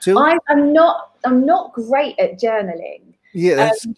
too 0.00 0.18
I, 0.18 0.36
am 0.50 0.72
not 0.72 1.12
i'm 1.24 1.46
not 1.46 1.72
great 1.72 2.18
at 2.18 2.40
journaling 2.40 3.14
yeah. 3.32 3.70
Um, 3.84 3.96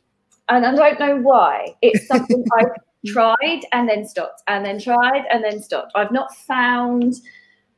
and 0.49 0.67
i 0.67 0.75
don't 0.75 1.01
know 1.01 1.17
why 1.17 1.75
it's 1.81 2.07
something 2.07 2.45
i've 2.59 2.73
tried 3.07 3.63
and 3.73 3.89
then 3.89 4.07
stopped 4.07 4.43
and 4.49 4.65
then 4.65 4.81
tried 4.81 5.25
and 5.31 5.43
then 5.43 5.63
stopped. 5.63 5.93
I've 5.95 6.13
not 6.13 6.35
found 6.37 7.15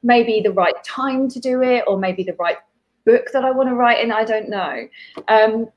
maybe 0.02 0.40
the 0.40 0.52
right 0.52 0.74
time 0.84 1.28
to 1.28 1.40
do 1.40 1.62
it 1.62 1.84
or 1.86 1.98
maybe 1.98 2.22
the 2.22 2.34
right 2.34 2.56
book 3.04 3.26
that 3.32 3.44
I 3.44 3.50
want 3.50 3.68
to 3.68 3.74
write 3.74 4.02
and 4.02 4.12
I 4.12 4.24
don't 4.24 4.48
know. 4.48 4.88
Um, 5.28 5.68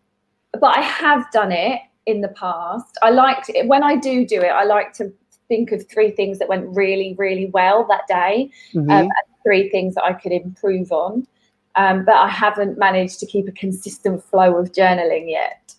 but 0.59 0.77
I 0.77 0.81
have 0.81 1.29
done 1.31 1.51
it 1.51 1.81
in 2.05 2.21
the 2.21 2.29
past. 2.29 2.97
I 3.01 3.09
liked 3.09 3.49
it. 3.49 3.67
When 3.67 3.83
I 3.83 3.95
do 3.95 4.25
do 4.25 4.41
it, 4.41 4.49
I 4.49 4.63
like 4.63 4.93
to 4.93 5.11
think 5.47 5.71
of 5.71 5.87
three 5.89 6.11
things 6.11 6.39
that 6.39 6.49
went 6.49 6.65
really, 6.75 7.15
really 7.17 7.47
well 7.47 7.85
that 7.89 8.07
day, 8.07 8.49
mm-hmm. 8.73 8.89
um, 8.89 9.09
three 9.43 9.69
things 9.69 9.95
that 9.95 10.03
I 10.03 10.13
could 10.13 10.31
improve 10.31 10.91
on. 10.91 11.27
Um, 11.75 12.03
but 12.05 12.15
I 12.15 12.27
haven't 12.27 12.77
managed 12.77 13.19
to 13.21 13.25
keep 13.25 13.47
a 13.47 13.51
consistent 13.51 14.23
flow 14.23 14.57
of 14.57 14.73
journaling 14.73 15.29
yet. 15.29 15.73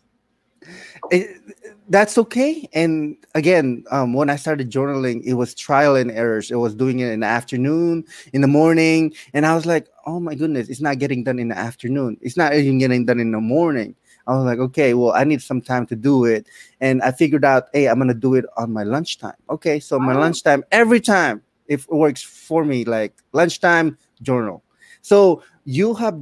It, 1.11 1.41
that's 1.89 2.17
okay. 2.17 2.69
And 2.73 3.17
again, 3.35 3.85
um, 3.91 4.15
when 4.15 4.31
I 4.31 4.37
started 4.37 4.71
journaling, 4.71 5.23
it 5.25 5.35
was 5.35 5.55
trial 5.55 5.97
and 5.97 6.11
errors. 6.11 6.51
It 6.51 6.57
was 6.57 6.75
doing 6.75 7.01
it 7.01 7.13
in 7.13 7.21
the 7.21 7.27
afternoon, 7.27 8.05
in 8.33 8.41
the 8.41 8.47
morning, 8.47 9.13
and 9.35 9.45
I 9.45 9.55
was 9.55 9.67
like, 9.67 9.89
"Oh 10.07 10.21
my 10.21 10.35
goodness, 10.35 10.69
it's 10.69 10.81
not 10.81 10.99
getting 11.01 11.25
done 11.25 11.39
in 11.39 11.49
the 11.49 11.59
afternoon. 11.59 12.17
It's 12.21 12.37
not 12.37 12.55
even 12.55 12.79
getting 12.79 13.05
done 13.05 13.21
in 13.21 13.33
the 13.33 13.41
morning." 13.41 13.97
I 14.27 14.35
was 14.37 14.45
like, 14.45 14.59
"Okay, 14.59 14.95
well, 14.95 15.13
I 15.13 15.25
need 15.25 15.43
some 15.43 15.61
time 15.61 15.87
to 15.87 15.97
do 15.97 16.25
it," 16.25 16.47
and 16.81 17.03
I 17.03 17.13
figured 17.13 17.45
out, 17.45 17.69
"Hey, 17.73 17.89
I'm 17.89 17.99
gonna 17.99 18.15
do 18.15 18.35
it 18.35 18.45
on 18.57 18.73
my 18.73 18.83
lunchtime." 18.83 19.37
Okay, 19.51 19.81
so 19.81 19.99
my 19.99 20.15
lunchtime 20.15 20.65
every 20.71 21.01
time 21.01 21.43
if 21.69 21.85
it 21.85 21.93
works 21.93 22.23
for 22.23 22.65
me, 22.65 22.85
like 22.85 23.15
lunchtime 23.33 23.99
journal. 24.23 24.63
So 25.01 25.43
you 25.65 25.95
have 25.95 26.21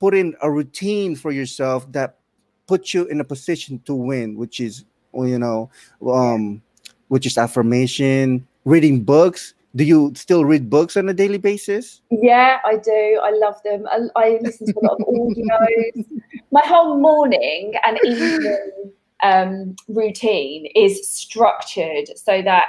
put 0.00 0.14
in 0.14 0.34
a 0.42 0.50
routine 0.50 1.16
for 1.16 1.32
yourself 1.32 1.90
that 1.92 2.18
puts 2.66 2.94
you 2.94 3.06
in 3.06 3.20
a 3.20 3.24
position 3.24 3.80
to 3.86 3.94
win, 3.94 4.36
which 4.36 4.60
is 4.60 4.84
you 5.14 5.38
know, 5.38 5.70
um, 6.06 6.62
which 7.08 7.26
is 7.26 7.38
affirmation, 7.38 8.46
reading 8.64 9.02
books. 9.02 9.54
Do 9.76 9.84
you 9.84 10.12
still 10.14 10.44
read 10.44 10.70
books 10.70 10.96
on 10.96 11.08
a 11.08 11.14
daily 11.14 11.38
basis? 11.38 12.00
Yeah, 12.10 12.58
I 12.64 12.76
do. 12.76 13.20
I 13.22 13.30
love 13.30 13.60
them. 13.64 13.86
I, 13.90 14.06
I 14.14 14.38
listen 14.40 14.68
to 14.68 14.78
a 14.78 14.84
lot 14.86 15.00
of 15.00 15.06
audios. 15.06 16.04
My 16.54 16.62
whole 16.64 17.00
morning 17.00 17.74
and 17.84 17.98
evening 18.04 18.92
um, 19.24 19.74
routine 19.88 20.66
is 20.76 21.06
structured 21.08 22.16
so 22.16 22.42
that 22.42 22.66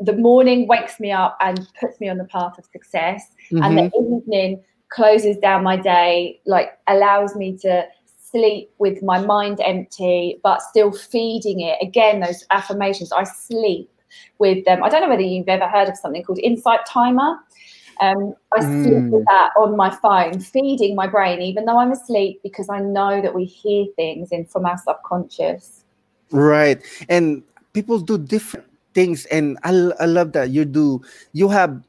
the 0.00 0.16
morning 0.16 0.66
wakes 0.66 0.98
me 0.98 1.12
up 1.12 1.38
and 1.40 1.64
puts 1.78 2.00
me 2.00 2.08
on 2.08 2.18
the 2.18 2.24
path 2.24 2.58
of 2.58 2.64
success, 2.64 3.22
mm-hmm. 3.52 3.62
and 3.62 3.78
the 3.78 3.82
mm-hmm. 3.82 4.14
evening 4.16 4.64
closes 4.88 5.36
down 5.36 5.62
my 5.62 5.76
day, 5.76 6.40
like 6.46 6.76
allows 6.88 7.36
me 7.36 7.56
to 7.58 7.86
sleep 8.18 8.72
with 8.78 9.04
my 9.04 9.20
mind 9.20 9.60
empty, 9.64 10.40
but 10.42 10.60
still 10.60 10.90
feeding 10.90 11.60
it. 11.60 11.78
Again, 11.80 12.18
those 12.18 12.44
affirmations, 12.50 13.12
I 13.12 13.22
sleep 13.22 13.88
with 14.40 14.64
them. 14.64 14.82
I 14.82 14.88
don't 14.88 15.00
know 15.00 15.08
whether 15.08 15.22
you've 15.22 15.48
ever 15.48 15.68
heard 15.68 15.88
of 15.88 15.96
something 15.96 16.24
called 16.24 16.40
Insight 16.40 16.80
Timer. 16.88 17.38
Um, 18.00 18.34
I 18.52 18.60
mm. 18.60 18.82
sleep 18.82 19.04
with 19.12 19.24
that 19.26 19.50
on 19.56 19.76
my 19.76 19.90
phone, 19.90 20.40
feeding 20.40 20.94
my 20.94 21.06
brain, 21.06 21.40
even 21.40 21.64
though 21.64 21.78
I'm 21.78 21.92
asleep, 21.92 22.40
because 22.42 22.68
I 22.68 22.80
know 22.80 23.20
that 23.20 23.34
we 23.34 23.44
hear 23.44 23.86
things 23.96 24.30
in 24.32 24.46
from 24.46 24.66
our 24.66 24.78
subconscious. 24.78 25.84
Right, 26.30 26.82
and 27.08 27.42
people 27.72 28.00
do 28.00 28.18
different 28.18 28.66
things, 28.94 29.26
and 29.26 29.58
I, 29.62 29.70
I 30.00 30.06
love 30.06 30.32
that 30.32 30.50
you 30.50 30.64
do. 30.64 31.02
You 31.32 31.48
have 31.48 31.82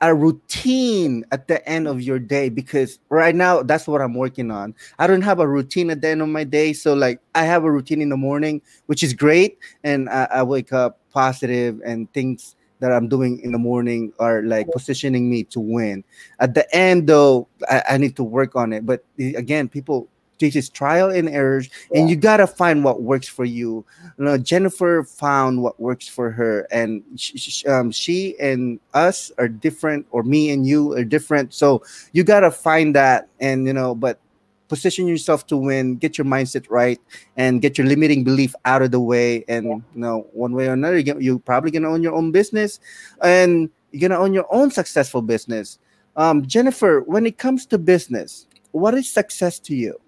a 0.00 0.14
routine 0.14 1.24
at 1.32 1.48
the 1.48 1.66
end 1.68 1.88
of 1.88 2.00
your 2.00 2.18
day 2.18 2.48
because 2.48 2.98
right 3.08 3.34
now 3.34 3.62
that's 3.62 3.88
what 3.88 4.00
I'm 4.00 4.14
working 4.14 4.50
on. 4.50 4.74
I 4.98 5.06
don't 5.06 5.22
have 5.22 5.40
a 5.40 5.48
routine 5.48 5.90
at 5.90 6.00
the 6.00 6.08
end 6.08 6.22
of 6.22 6.28
my 6.28 6.44
day. 6.44 6.72
So 6.72 6.94
like 6.94 7.20
I 7.34 7.44
have 7.44 7.64
a 7.64 7.72
routine 7.72 8.00
in 8.00 8.08
the 8.08 8.16
morning, 8.16 8.62
which 8.86 9.02
is 9.02 9.12
great. 9.12 9.58
And 9.82 10.08
I, 10.08 10.28
I 10.30 10.42
wake 10.44 10.72
up 10.72 11.00
positive 11.10 11.80
and 11.84 12.12
things 12.12 12.54
that 12.80 12.92
I'm 12.92 13.08
doing 13.08 13.40
in 13.40 13.52
the 13.52 13.58
morning 13.58 14.12
are 14.18 14.42
like 14.42 14.68
positioning 14.70 15.30
me 15.30 15.44
to 15.44 15.60
win. 15.60 16.04
At 16.40 16.54
the 16.54 16.64
end 16.74 17.08
though, 17.08 17.48
I, 17.68 17.82
I 17.90 17.96
need 17.98 18.16
to 18.16 18.24
work 18.24 18.56
on 18.56 18.72
it. 18.72 18.86
But 18.86 19.04
again, 19.18 19.68
people 19.68 20.08
this 20.38 20.56
is 20.56 20.68
trial 20.68 21.10
and 21.10 21.28
errors 21.28 21.68
yeah. 21.90 22.00
and 22.00 22.10
you 22.10 22.16
gotta 22.16 22.46
find 22.46 22.84
what 22.84 23.02
works 23.02 23.28
for 23.28 23.44
you 23.44 23.84
you 24.18 24.24
know 24.24 24.38
jennifer 24.38 25.02
found 25.02 25.62
what 25.62 25.78
works 25.80 26.08
for 26.08 26.30
her 26.30 26.66
and 26.70 27.02
she, 27.16 27.66
um, 27.66 27.90
she 27.90 28.38
and 28.38 28.78
us 28.94 29.32
are 29.38 29.48
different 29.48 30.06
or 30.10 30.22
me 30.22 30.50
and 30.50 30.66
you 30.66 30.92
are 30.92 31.04
different 31.04 31.52
so 31.52 31.82
you 32.12 32.22
gotta 32.22 32.50
find 32.50 32.94
that 32.94 33.28
and 33.40 33.66
you 33.66 33.72
know 33.72 33.94
but 33.94 34.20
position 34.68 35.06
yourself 35.06 35.46
to 35.46 35.56
win 35.56 35.96
get 35.96 36.18
your 36.18 36.24
mindset 36.24 36.66
right 36.70 37.00
and 37.36 37.62
get 37.62 37.78
your 37.78 37.86
limiting 37.86 38.22
belief 38.22 38.54
out 38.64 38.82
of 38.82 38.90
the 38.90 39.00
way 39.00 39.44
and 39.48 39.64
you 39.66 39.82
know 39.94 40.26
one 40.32 40.52
way 40.52 40.68
or 40.68 40.72
another 40.72 40.98
you're 40.98 41.38
probably 41.38 41.70
gonna 41.70 41.88
own 41.88 42.02
your 42.02 42.14
own 42.14 42.30
business 42.30 42.80
and 43.22 43.70
you're 43.92 44.08
gonna 44.08 44.20
own 44.20 44.34
your 44.34 44.46
own 44.50 44.70
successful 44.70 45.22
business 45.22 45.78
um, 46.16 46.46
jennifer 46.46 47.00
when 47.00 47.26
it 47.26 47.38
comes 47.38 47.66
to 47.66 47.78
business 47.78 48.46
what 48.72 48.94
is 48.94 49.10
success 49.10 49.58
to 49.58 49.74
you 49.74 49.98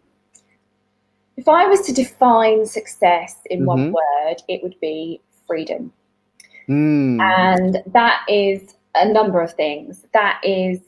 if 1.40 1.48
I 1.48 1.66
was 1.66 1.80
to 1.86 1.92
define 1.94 2.66
success 2.66 3.38
in 3.48 3.60
mm-hmm. 3.60 3.66
one 3.66 3.92
word, 3.92 4.42
it 4.46 4.62
would 4.62 4.78
be 4.78 5.22
freedom. 5.46 5.90
Mm. 6.68 7.18
And 7.18 7.82
that 7.94 8.26
is 8.28 8.74
a 8.94 9.10
number 9.10 9.40
of 9.40 9.54
things. 9.54 10.04
That 10.12 10.40
is 10.44 10.80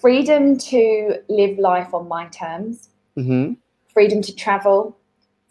freedom 0.00 0.56
to 0.58 1.16
live 1.28 1.58
life 1.58 1.92
on 1.94 2.08
my 2.08 2.26
terms, 2.26 2.88
mm-hmm. 3.16 3.54
freedom 3.92 4.22
to 4.22 4.34
travel, 4.34 4.96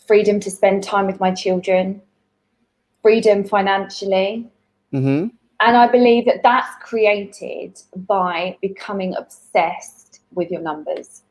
freedom 0.07 0.39
to 0.39 0.51
spend 0.51 0.83
time 0.83 1.07
with 1.07 1.19
my 1.19 1.31
children, 1.31 2.01
freedom 3.01 3.43
financially. 3.43 4.49
Mm-hmm. 4.93 5.27
And 5.59 5.77
I 5.77 5.87
believe 5.87 6.25
that 6.25 6.43
that's 6.43 6.69
created 6.81 7.79
by 7.95 8.57
becoming 8.61 9.15
obsessed 9.15 10.21
with 10.33 10.49
your 10.49 10.61
numbers. 10.61 11.21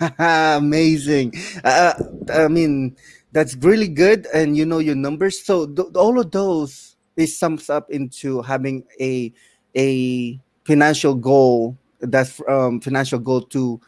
Amazing. 0.18 1.34
Uh, 1.62 1.94
I 2.32 2.48
mean, 2.48 2.96
that's 3.32 3.56
really 3.56 3.88
good, 3.88 4.26
and 4.32 4.56
you 4.56 4.64
know 4.64 4.78
your 4.78 4.94
numbers. 4.94 5.44
So 5.44 5.66
th- 5.66 5.94
all 5.94 6.20
of 6.20 6.30
those 6.30 6.94
it 7.16 7.28
sums 7.28 7.70
up 7.70 7.90
into 7.90 8.42
having 8.42 8.84
a 9.00 9.32
a 9.76 10.38
financial 10.64 11.14
goal 11.14 11.76
that's 12.04 12.40
um 12.48 12.80
financial 12.80 13.18
goal 13.18 13.42
to 13.42 13.80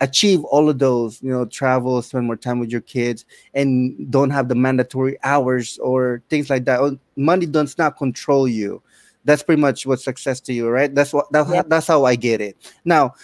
achieve 0.00 0.42
all 0.44 0.68
of 0.68 0.78
those 0.78 1.22
you 1.22 1.30
know 1.30 1.44
travel 1.44 2.02
spend 2.02 2.26
more 2.26 2.36
time 2.36 2.58
with 2.58 2.70
your 2.70 2.80
kids 2.80 3.24
and 3.54 4.10
don't 4.10 4.30
have 4.30 4.48
the 4.48 4.54
mandatory 4.54 5.16
hours 5.22 5.78
or 5.78 6.22
things 6.28 6.50
like 6.50 6.64
that. 6.64 6.98
Money 7.16 7.46
does 7.46 7.78
not 7.78 7.96
control 7.96 8.48
you. 8.48 8.82
That's 9.24 9.42
pretty 9.42 9.62
much 9.62 9.86
what 9.86 10.00
success 10.00 10.40
to 10.42 10.52
you 10.52 10.68
right? 10.68 10.94
That's 10.94 11.12
what 11.12 11.26
yep. 11.32 11.68
that's 11.68 11.86
how 11.86 12.04
i 12.04 12.16
get 12.16 12.40
it. 12.40 12.56
Now 12.84 13.14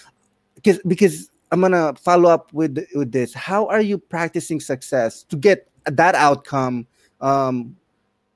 because 0.55 0.79
because 0.87 1.31
i'm 1.53 1.61
gonna 1.61 1.95
follow 1.95 2.31
up 2.31 2.53
with 2.53 2.79
with 2.95 3.13
this. 3.13 3.35
How 3.35 3.67
are 3.67 3.81
you 3.81 3.99
practicing 3.99 4.61
success 4.61 5.25
to 5.25 5.37
get 5.37 5.69
that 5.87 6.15
outcome 6.15 6.87
um 7.21 7.77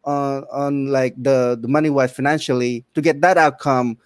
on 0.04 0.44
on 0.52 0.86
like 0.88 1.14
the 1.22 1.58
the 1.60 1.68
money 1.68 1.90
wise 1.90 2.12
financially 2.12 2.84
to 2.94 3.00
get 3.00 3.20
that 3.20 3.38
outcome 3.38 3.96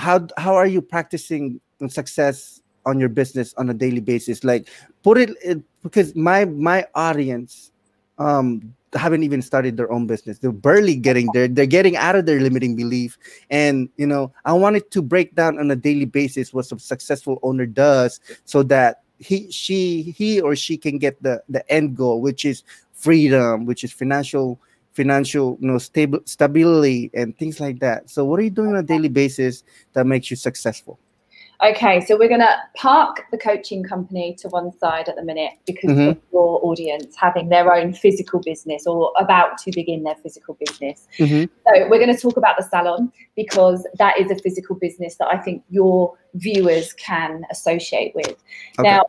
how 0.00 0.26
how 0.38 0.54
are 0.56 0.66
you 0.66 0.80
practicing 0.80 1.60
success 1.88 2.62
on 2.86 2.98
your 2.98 3.08
business 3.08 3.52
on 3.54 3.68
a 3.68 3.74
daily 3.74 4.00
basis? 4.00 4.42
Like 4.42 4.68
put 5.02 5.18
it, 5.18 5.30
it 5.44 5.60
because 5.82 6.16
my 6.16 6.46
my 6.46 6.86
audience 6.94 7.70
um 8.18 8.74
haven't 8.94 9.22
even 9.22 9.40
started 9.40 9.76
their 9.76 9.92
own 9.92 10.06
business. 10.06 10.38
They're 10.38 10.50
barely 10.50 10.96
getting 10.96 11.30
there. 11.32 11.46
They're 11.46 11.66
getting 11.66 11.96
out 11.96 12.16
of 12.16 12.26
their 12.26 12.40
limiting 12.40 12.74
belief. 12.74 13.18
And 13.50 13.88
you 13.96 14.06
know 14.06 14.32
i 14.44 14.52
wanted 14.52 14.90
to 14.90 15.02
break 15.02 15.34
down 15.34 15.58
on 15.58 15.70
a 15.70 15.76
daily 15.76 16.06
basis 16.06 16.52
what 16.52 16.72
a 16.72 16.78
successful 16.78 17.38
owner 17.42 17.66
does 17.66 18.20
so 18.44 18.62
that 18.64 19.02
he 19.18 19.50
she 19.52 20.14
he 20.16 20.40
or 20.40 20.56
she 20.56 20.76
can 20.78 20.96
get 20.96 21.22
the 21.22 21.42
the 21.48 21.62
end 21.70 21.94
goal 21.94 22.22
which 22.22 22.44
is 22.44 22.64
freedom 22.94 23.66
which 23.66 23.84
is 23.84 23.92
financial 23.92 24.58
financial 25.00 25.56
you 25.60 25.68
know 25.68 25.78
stable 25.78 26.20
stability 26.26 27.10
and 27.14 27.36
things 27.38 27.58
like 27.58 27.78
that 27.80 28.10
so 28.10 28.24
what 28.24 28.38
are 28.38 28.42
you 28.42 28.50
doing 28.50 28.70
on 28.70 28.76
a 28.76 28.82
daily 28.82 29.08
basis 29.08 29.64
that 29.94 30.04
makes 30.06 30.30
you 30.30 30.36
successful 30.36 30.98
Okay, 31.62 32.00
so 32.06 32.16
we're 32.16 32.28
going 32.28 32.40
to 32.40 32.56
park 32.74 33.24
the 33.32 33.36
coaching 33.36 33.84
company 33.84 34.34
to 34.40 34.48
one 34.48 34.72
side 34.78 35.10
at 35.10 35.16
the 35.16 35.22
minute 35.22 35.52
because 35.66 35.90
mm-hmm. 35.90 36.08
of 36.08 36.18
your 36.32 36.58
audience 36.64 37.14
having 37.16 37.50
their 37.50 37.70
own 37.74 37.92
physical 37.92 38.40
business 38.40 38.86
or 38.86 39.12
about 39.18 39.58
to 39.58 39.70
begin 39.72 40.02
their 40.02 40.14
physical 40.22 40.56
business. 40.64 41.06
Mm-hmm. 41.18 41.52
So 41.66 41.88
we're 41.90 41.98
going 41.98 42.14
to 42.14 42.20
talk 42.20 42.38
about 42.38 42.56
the 42.56 42.64
salon 42.64 43.12
because 43.36 43.86
that 43.98 44.18
is 44.18 44.30
a 44.30 44.36
physical 44.36 44.74
business 44.74 45.16
that 45.16 45.28
I 45.28 45.36
think 45.36 45.62
your 45.68 46.16
viewers 46.32 46.94
can 46.94 47.42
associate 47.50 48.14
with. 48.14 48.36
Okay. 48.78 48.88
Now, 48.88 49.04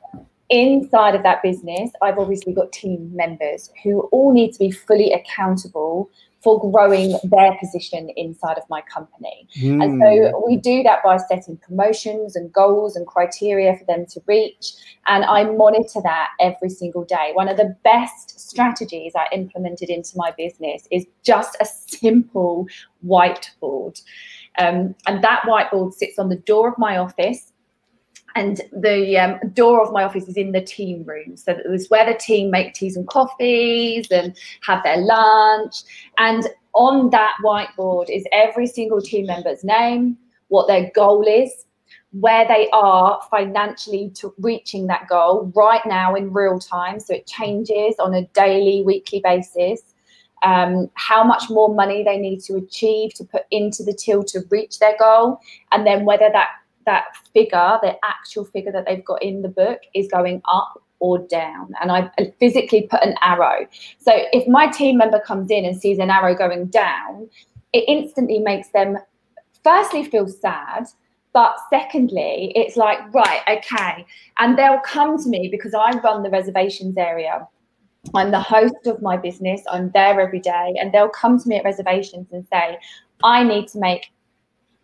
inside 0.51 1.15
of 1.15 1.23
that 1.23 1.41
business, 1.41 1.89
I've 2.01 2.19
obviously 2.19 2.53
got 2.53 2.71
team 2.71 3.09
members 3.15 3.71
who 3.83 4.01
all 4.11 4.33
need 4.33 4.51
to 4.53 4.59
be 4.59 4.69
fully 4.69 5.11
accountable 5.13 6.11
for 6.43 6.59
growing 6.71 7.17
their 7.23 7.55
position 7.59 8.09
inside 8.17 8.57
of 8.57 8.63
my 8.69 8.81
company. 8.81 9.47
Mm. 9.57 9.83
And 9.83 10.01
so 10.01 10.39
hmm. 10.39 10.45
we 10.45 10.57
do 10.57 10.81
that 10.83 11.03
by 11.03 11.17
setting 11.17 11.55
promotions 11.57 12.35
and 12.35 12.51
goals 12.51 12.95
and 12.95 13.05
criteria 13.05 13.77
for 13.77 13.85
them 13.85 14.07
to 14.07 14.21
reach. 14.25 14.73
And 15.05 15.23
I 15.23 15.43
monitor 15.43 16.01
that 16.03 16.29
every 16.39 16.69
single 16.69 17.03
day. 17.03 17.31
One 17.33 17.47
of 17.47 17.57
the 17.57 17.75
best 17.83 18.39
strategies 18.39 19.13
I 19.15 19.27
implemented 19.31 19.89
into 19.89 20.13
my 20.15 20.31
business 20.35 20.87
is 20.89 21.05
just 21.23 21.55
a 21.61 21.65
simple 21.65 22.67
whiteboard. 23.05 24.01
Um, 24.57 24.95
and 25.05 25.23
that 25.23 25.43
whiteboard 25.43 25.93
sits 25.93 26.17
on 26.17 26.29
the 26.29 26.35
door 26.37 26.69
of 26.69 26.77
my 26.77 26.97
office 26.97 27.50
and 28.35 28.61
the 28.71 29.17
um, 29.17 29.39
door 29.53 29.81
of 29.81 29.91
my 29.91 30.03
office 30.03 30.27
is 30.27 30.37
in 30.37 30.51
the 30.51 30.61
team 30.61 31.03
room. 31.03 31.37
So 31.37 31.51
it 31.51 31.69
was 31.69 31.89
where 31.89 32.05
the 32.05 32.17
team 32.17 32.51
make 32.51 32.73
teas 32.73 32.95
and 32.95 33.07
coffees 33.07 34.07
and 34.11 34.35
have 34.61 34.83
their 34.83 34.97
lunch. 34.97 35.83
And 36.17 36.47
on 36.73 37.09
that 37.09 37.35
whiteboard 37.43 38.09
is 38.09 38.25
every 38.31 38.67
single 38.67 39.01
team 39.01 39.25
member's 39.25 39.63
name 39.63 40.17
what 40.47 40.67
their 40.67 40.91
goal 40.93 41.23
is 41.23 41.65
where 42.11 42.45
they 42.47 42.69
are 42.73 43.21
financially 43.29 44.11
to 44.15 44.33
reaching 44.39 44.87
that 44.87 45.07
goal 45.07 45.51
right 45.55 45.81
now 45.85 46.13
in 46.13 46.33
real 46.33 46.59
time. 46.59 46.99
So 46.99 47.15
it 47.15 47.25
changes 47.25 47.95
on 47.99 48.13
a 48.13 48.25
daily 48.27 48.83
weekly 48.85 49.21
basis. 49.23 49.81
Um, 50.43 50.89
how 50.95 51.23
much 51.23 51.49
more 51.49 51.73
money 51.73 52.03
they 52.03 52.17
need 52.17 52.41
to 52.41 52.55
achieve 52.55 53.13
to 53.13 53.23
put 53.23 53.43
into 53.51 53.83
the 53.83 53.93
till 53.93 54.23
to 54.23 54.41
reach 54.49 54.79
their 54.79 54.97
goal. 54.97 55.39
And 55.71 55.85
then 55.85 56.03
whether 56.03 56.29
that 56.33 56.49
that 56.85 57.05
figure, 57.33 57.79
the 57.81 57.95
actual 58.03 58.45
figure 58.45 58.71
that 58.71 58.85
they've 58.85 59.05
got 59.05 59.21
in 59.21 59.41
the 59.41 59.49
book, 59.49 59.79
is 59.93 60.07
going 60.07 60.41
up 60.51 60.81
or 60.99 61.19
down. 61.19 61.73
And 61.81 61.91
I 61.91 62.11
physically 62.39 62.87
put 62.89 63.03
an 63.03 63.15
arrow. 63.21 63.67
So 63.99 64.11
if 64.31 64.47
my 64.47 64.67
team 64.67 64.97
member 64.97 65.19
comes 65.19 65.49
in 65.49 65.65
and 65.65 65.79
sees 65.79 65.99
an 65.99 66.09
arrow 66.09 66.35
going 66.35 66.67
down, 66.67 67.29
it 67.73 67.83
instantly 67.87 68.39
makes 68.39 68.69
them 68.69 68.97
firstly 69.63 70.03
feel 70.03 70.27
sad. 70.27 70.85
But 71.33 71.55
secondly, 71.69 72.51
it's 72.55 72.75
like, 72.75 72.99
right, 73.13 73.41
okay. 73.49 74.05
And 74.37 74.57
they'll 74.57 74.81
come 74.81 75.17
to 75.17 75.29
me 75.29 75.47
because 75.49 75.73
I 75.73 75.91
run 75.99 76.23
the 76.23 76.29
reservations 76.29 76.97
area. 76.97 77.47
I'm 78.13 78.31
the 78.31 78.41
host 78.41 78.85
of 78.85 79.01
my 79.01 79.15
business. 79.15 79.61
I'm 79.71 79.91
there 79.91 80.19
every 80.19 80.39
day. 80.39 80.75
And 80.79 80.93
they'll 80.93 81.09
come 81.09 81.39
to 81.39 81.47
me 81.47 81.55
at 81.55 81.63
reservations 81.63 82.27
and 82.31 82.45
say, 82.51 82.77
I 83.23 83.43
need 83.43 83.69
to 83.69 83.79
make 83.79 84.11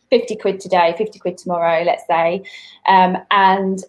50 0.10 0.36
quid 0.38 0.60
today, 0.60 0.93
50 0.98 1.20
quid 1.20 1.38
tomorrow, 1.38 1.84
let's 1.84 2.04
say, 2.08 2.43
um, 2.88 3.17
and 3.32 3.84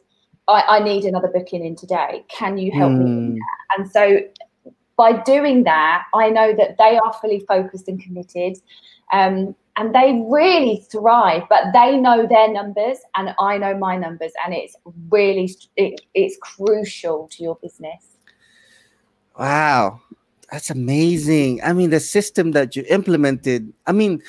I, 0.48 0.62
I, 0.62 0.80
need 0.80 1.04
another 1.04 1.28
booking 1.28 1.64
in 1.64 1.76
today. 1.76 2.24
Can 2.28 2.58
you 2.58 2.72
help 2.72 2.92
mm. 2.92 3.04
me? 3.04 3.38
Hmm. 3.38 3.38
And 3.76 3.90
so 3.90 4.20
by 4.96 5.12
doing 5.22 5.64
that, 5.64 6.04
I 6.14 6.30
know 6.30 6.54
that 6.54 6.76
they 6.78 6.98
are 6.98 7.12
fully 7.20 7.44
focused 7.46 7.86
and 7.88 8.02
committed. 8.02 8.58
Um, 9.12 9.54
and 9.78 9.94
they 9.94 10.20
really 10.28 10.84
thrive, 10.90 11.44
but 11.48 11.72
they 11.72 11.96
know 11.96 12.26
their 12.26 12.52
numbers 12.52 12.98
and 13.14 13.32
I 13.38 13.58
know 13.58 13.78
my 13.78 13.96
numbers, 13.96 14.32
and 14.44 14.52
it's 14.52 14.74
really 15.08 15.54
it, 15.76 16.00
it's 16.14 16.36
crucial 16.42 17.28
to 17.28 17.42
your 17.44 17.56
business. 17.62 18.18
Wow, 19.38 20.00
that's 20.50 20.70
amazing. 20.70 21.62
I 21.62 21.72
mean, 21.72 21.90
the 21.90 22.00
system 22.00 22.50
that 22.52 22.74
you 22.74 22.84
implemented. 22.88 23.72
I 23.86 23.92
mean, 23.92 24.20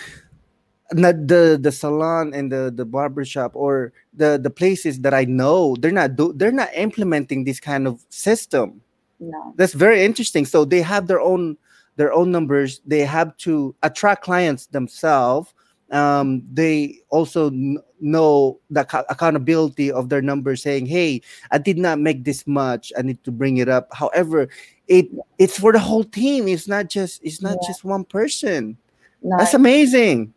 not 0.94 1.28
the 1.28 1.60
the 1.62 1.72
salon 1.72 2.34
and 2.34 2.52
the 2.52 2.72
the 2.76 2.86
barbershop 2.86 3.56
or 3.56 3.94
the 4.14 4.40
the 4.42 4.50
places 4.50 5.02
that 5.02 5.14
I 5.14 5.26
know 5.26 5.76
they're 5.80 5.92
not 5.92 6.16
do, 6.16 6.34
they're 6.34 6.52
not 6.52 6.70
implementing 6.74 7.44
this 7.44 7.60
kind 7.60 7.88
of 7.88 8.06
system. 8.10 8.82
No. 9.20 9.54
That's 9.58 9.74
very 9.74 10.04
interesting. 10.04 10.46
So 10.46 10.66
they 10.66 10.82
have 10.82 11.08
their 11.08 11.20
own 11.20 11.58
their 11.98 12.14
own 12.14 12.32
numbers. 12.32 12.82
They 12.86 13.02
have 13.02 13.36
to 13.38 13.76
attract 13.84 14.24
clients 14.24 14.68
themselves. 14.68 15.54
Um, 15.92 16.44
they 16.52 17.00
also 17.10 17.48
n- 17.48 17.80
know 18.00 18.60
the 18.70 18.82
ac- 18.82 19.06
accountability 19.10 19.92
of 19.92 20.10
their 20.10 20.22
numbers, 20.22 20.62
saying, 20.62 20.86
"Hey, 20.86 21.22
I 21.52 21.58
did 21.58 21.78
not 21.78 22.00
make 22.00 22.24
this 22.24 22.48
much. 22.48 22.94
I 22.98 23.02
need 23.02 23.24
to 23.24 23.32
bring 23.32 23.58
it 23.58 23.70
up." 23.70 23.90
However, 23.92 24.50
it 24.88 25.10
it's 25.38 25.60
for 25.60 25.74
the 25.74 25.80
whole 25.80 26.04
team. 26.04 26.48
It's 26.48 26.68
not 26.68 26.90
just 26.90 27.22
it's 27.24 27.42
not 27.42 27.58
yeah. 27.62 27.68
just 27.68 27.84
one 27.84 28.06
person. 28.06 28.78
No. 29.22 29.38
That's 29.38 29.54
amazing 29.54 30.34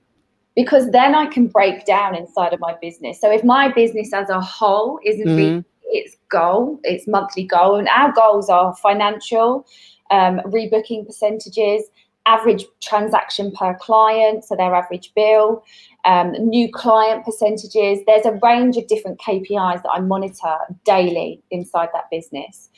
because 0.55 0.91
then 0.91 1.15
I 1.15 1.27
can 1.27 1.47
break 1.47 1.87
down 1.87 2.15
inside 2.15 2.53
of 2.53 2.61
my 2.61 2.75
business. 2.81 3.21
So 3.21 3.31
if 3.31 3.43
my 3.45 3.73
business 3.73 4.13
as 4.13 4.29
a 4.29 4.41
whole 4.41 4.99
isn't 5.05 5.27
mm-hmm. 5.27 5.61
its 5.85 6.17
goal, 6.31 6.79
its 6.85 7.07
monthly 7.07 7.45
goal, 7.45 7.77
and 7.77 7.89
our 7.89 8.13
goals 8.13 8.49
are 8.49 8.75
financial, 8.77 9.67
um, 10.11 10.41
rebooking 10.47 11.07
percentages, 11.07 11.85
average 12.27 12.67
transaction 12.81 13.51
per 13.53 13.75
client, 13.81 14.45
so 14.45 14.55
their 14.55 14.75
average 14.75 15.13
bill, 15.15 15.65
um, 16.05 16.33
new 16.33 16.71
client 16.71 17.25
percentages. 17.25 18.01
There's 18.07 18.27
a 18.27 18.39
range 18.43 18.77
of 18.77 18.87
different 18.87 19.21
KPIs 19.21 19.83
that 19.83 19.91
I 19.91 20.01
monitor 20.01 20.57
daily 20.85 21.43
inside 21.51 21.89
that 21.95 22.11
business. 22.11 22.69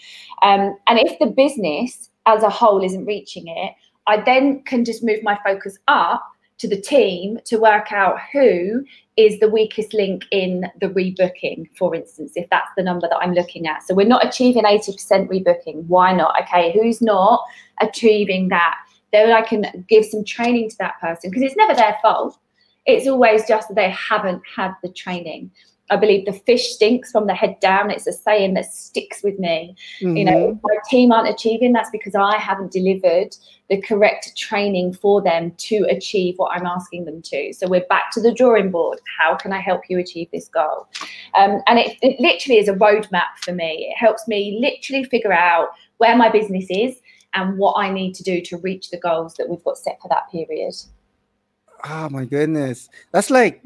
Um, 0.42 0.76
and 0.86 0.98
if 0.98 1.18
the 1.18 1.26
business 1.26 2.10
as 2.26 2.42
a 2.42 2.50
whole 2.50 2.82
isn't 2.82 3.04
reaching 3.04 3.48
it, 3.48 3.74
I 4.06 4.22
then 4.22 4.62
can 4.62 4.84
just 4.84 5.02
move 5.02 5.22
my 5.22 5.38
focus 5.44 5.78
up 5.88 6.22
to 6.58 6.68
the 6.68 6.80
team 6.80 7.38
to 7.44 7.58
work 7.58 7.92
out 7.92 8.16
who 8.32 8.84
is 9.16 9.38
the 9.40 9.48
weakest 9.48 9.94
link 9.94 10.24
in 10.30 10.66
the 10.80 10.88
rebooking, 10.88 11.68
for 11.76 11.94
instance, 11.94 12.32
if 12.36 12.48
that's 12.50 12.70
the 12.76 12.82
number 12.82 13.08
that 13.08 13.18
I'm 13.18 13.34
looking 13.34 13.66
at. 13.66 13.82
So 13.86 13.94
we're 13.94 14.06
not 14.06 14.26
achieving 14.26 14.64
80% 14.64 15.28
rebooking. 15.28 15.84
Why 15.86 16.12
not? 16.12 16.34
Okay, 16.42 16.72
who's 16.72 17.00
not 17.00 17.44
achieving 17.80 18.48
that? 18.48 18.76
Then 19.12 19.30
I 19.30 19.42
can 19.42 19.84
give 19.88 20.04
some 20.04 20.24
training 20.24 20.70
to 20.70 20.76
that 20.78 21.00
person 21.00 21.30
because 21.30 21.42
it's 21.42 21.56
never 21.56 21.74
their 21.74 21.96
fault. 22.02 22.38
It's 22.86 23.06
always 23.06 23.46
just 23.46 23.68
that 23.68 23.74
they 23.74 23.90
haven't 23.90 24.42
had 24.56 24.72
the 24.82 24.88
training. 24.90 25.50
I 25.90 25.96
believe 25.96 26.24
the 26.24 26.32
fish 26.32 26.74
stinks 26.74 27.12
from 27.12 27.26
the 27.26 27.34
head 27.34 27.60
down. 27.60 27.90
It's 27.90 28.06
a 28.06 28.12
saying 28.12 28.54
that 28.54 28.72
sticks 28.72 29.22
with 29.22 29.38
me. 29.38 29.76
Mm-hmm. 30.00 30.16
You 30.16 30.24
know, 30.24 30.46
mm-hmm. 30.48 30.60
my 30.62 30.76
team 30.88 31.12
aren't 31.12 31.28
achieving, 31.28 31.72
that's 31.72 31.90
because 31.90 32.14
I 32.14 32.38
haven't 32.38 32.72
delivered 32.72 33.36
the 33.68 33.80
correct 33.82 34.36
training 34.36 34.94
for 34.94 35.22
them 35.22 35.52
to 35.56 35.86
achieve 35.90 36.34
what 36.36 36.56
I'm 36.56 36.66
asking 36.66 37.04
them 37.04 37.20
to. 37.22 37.52
So 37.52 37.68
we're 37.68 37.86
back 37.88 38.10
to 38.12 38.20
the 38.20 38.32
drawing 38.32 38.70
board. 38.70 38.98
How 39.18 39.36
can 39.36 39.52
I 39.52 39.60
help 39.60 39.82
you 39.88 39.98
achieve 39.98 40.28
this 40.32 40.48
goal? 40.48 40.88
Um, 41.34 41.60
and 41.66 41.78
it, 41.78 41.98
it 42.02 42.18
literally 42.18 42.58
is 42.58 42.68
a 42.68 42.74
roadmap 42.74 43.36
for 43.42 43.52
me. 43.52 43.90
It 43.90 43.98
helps 43.98 44.26
me 44.26 44.58
literally 44.60 45.04
figure 45.04 45.32
out 45.32 45.68
where 45.98 46.16
my 46.16 46.30
business 46.30 46.66
is 46.70 46.96
and 47.34 47.58
what 47.58 47.74
I 47.76 47.90
need 47.90 48.14
to 48.14 48.22
do 48.22 48.40
to 48.42 48.56
reach 48.58 48.90
the 48.90 48.98
goals 48.98 49.34
that 49.34 49.48
we've 49.48 49.64
got 49.64 49.76
set 49.76 49.98
for 50.00 50.08
that 50.08 50.30
period. 50.30 50.74
Oh 51.88 52.08
my 52.08 52.24
goodness. 52.24 52.88
That's 53.12 53.30
like 53.30 53.62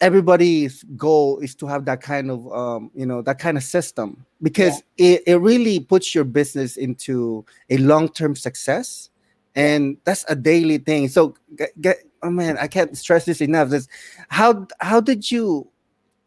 everybody's 0.00 0.84
goal 0.96 1.38
is 1.40 1.54
to 1.56 1.66
have 1.66 1.84
that 1.86 2.00
kind 2.00 2.30
of 2.30 2.50
um, 2.52 2.90
you 2.94 3.06
know 3.06 3.22
that 3.22 3.38
kind 3.38 3.56
of 3.56 3.62
system 3.62 4.24
because 4.42 4.82
yeah. 4.96 5.16
it, 5.16 5.22
it 5.26 5.36
really 5.36 5.80
puts 5.80 6.14
your 6.14 6.24
business 6.24 6.76
into 6.76 7.44
a 7.70 7.78
long-term 7.78 8.36
success. 8.36 9.10
And 9.54 9.96
that's 10.04 10.24
a 10.28 10.36
daily 10.36 10.78
thing. 10.78 11.08
So 11.08 11.34
get, 11.56 11.80
get 11.80 11.96
oh 12.22 12.30
man 12.30 12.58
i 12.58 12.66
can't 12.66 12.96
stress 12.96 13.24
this 13.24 13.40
enough. 13.40 13.70
This 13.70 13.88
how 14.28 14.66
how 14.80 15.00
did 15.00 15.30
you 15.30 15.68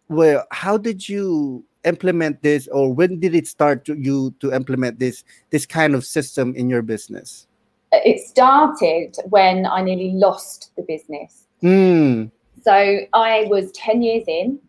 well 0.10 0.46
how 0.52 0.78
did 0.78 1.08
you 1.08 1.64
implement 1.84 2.42
this 2.44 2.68
or 2.68 2.94
when 2.94 3.20
did 3.20 3.34
it 3.34 3.48
start 3.48 3.86
to 3.86 3.96
you 3.96 4.34
to 4.40 4.54
implement 4.54 5.00
this 5.00 5.24
this 5.50 5.66
kind 5.66 5.96
of 5.96 6.06
system 6.06 6.54
in 6.56 6.70
your 6.70 6.82
business? 6.82 7.48
It 7.94 8.26
started 8.26 9.18
when 9.30 9.66
i 9.66 9.82
nearly 9.82 10.12
lost 10.12 10.72
the 10.76 10.84
business. 10.84 11.48
Mm. 11.64 12.32
So 12.64 13.00
I 13.14 13.48
was 13.50 13.72
10 13.72 14.02
years 14.02 14.24
in 14.28 14.60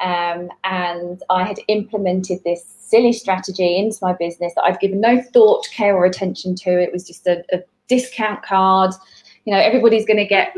um, 0.00 0.50
and 0.64 1.22
I 1.30 1.44
had 1.44 1.58
implemented 1.68 2.40
this 2.44 2.64
silly 2.78 3.12
strategy 3.12 3.78
into 3.78 3.98
my 4.00 4.14
business 4.14 4.54
that 4.54 4.62
I've 4.62 4.80
given 4.80 5.00
no 5.00 5.20
thought, 5.20 5.66
care, 5.72 5.96
or 5.96 6.04
attention 6.04 6.54
to. 6.56 6.70
It 6.70 6.92
was 6.92 7.06
just 7.06 7.26
a, 7.26 7.42
a 7.52 7.62
discount 7.88 8.42
card. 8.42 8.92
You 9.44 9.54
know, 9.54 9.60
everybody's 9.60 10.06
going 10.06 10.18
to 10.18 10.26
get 10.26 10.54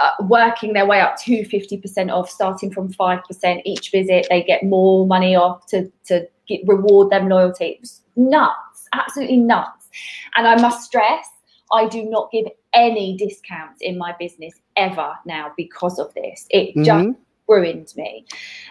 uh, 0.00 0.10
working 0.28 0.72
their 0.72 0.86
way 0.86 1.00
up 1.00 1.16
to 1.22 1.42
50% 1.42 2.10
off, 2.10 2.30
starting 2.30 2.70
from 2.70 2.92
5% 2.92 3.62
each 3.64 3.90
visit. 3.90 4.26
They 4.28 4.42
get 4.42 4.62
more 4.62 5.06
money 5.06 5.34
off 5.36 5.66
to, 5.66 5.90
to 6.06 6.26
get, 6.46 6.60
reward 6.66 7.10
them 7.10 7.28
loyalty. 7.28 7.66
It 7.66 7.80
was 7.80 8.02
nuts, 8.16 8.88
absolutely 8.92 9.38
nuts. 9.38 9.88
And 10.36 10.46
I 10.46 10.60
must 10.60 10.84
stress, 10.84 11.26
I 11.72 11.86
do 11.86 12.04
not 12.04 12.30
give 12.30 12.46
any 12.74 13.16
discounts 13.16 13.80
in 13.80 13.98
my 13.98 14.14
business 14.18 14.54
ever 14.76 15.12
now 15.26 15.52
because 15.56 15.98
of 15.98 16.12
this. 16.14 16.46
It 16.50 16.70
mm-hmm. 16.70 16.84
just 16.84 17.18
ruined 17.48 17.92
me. 17.96 18.24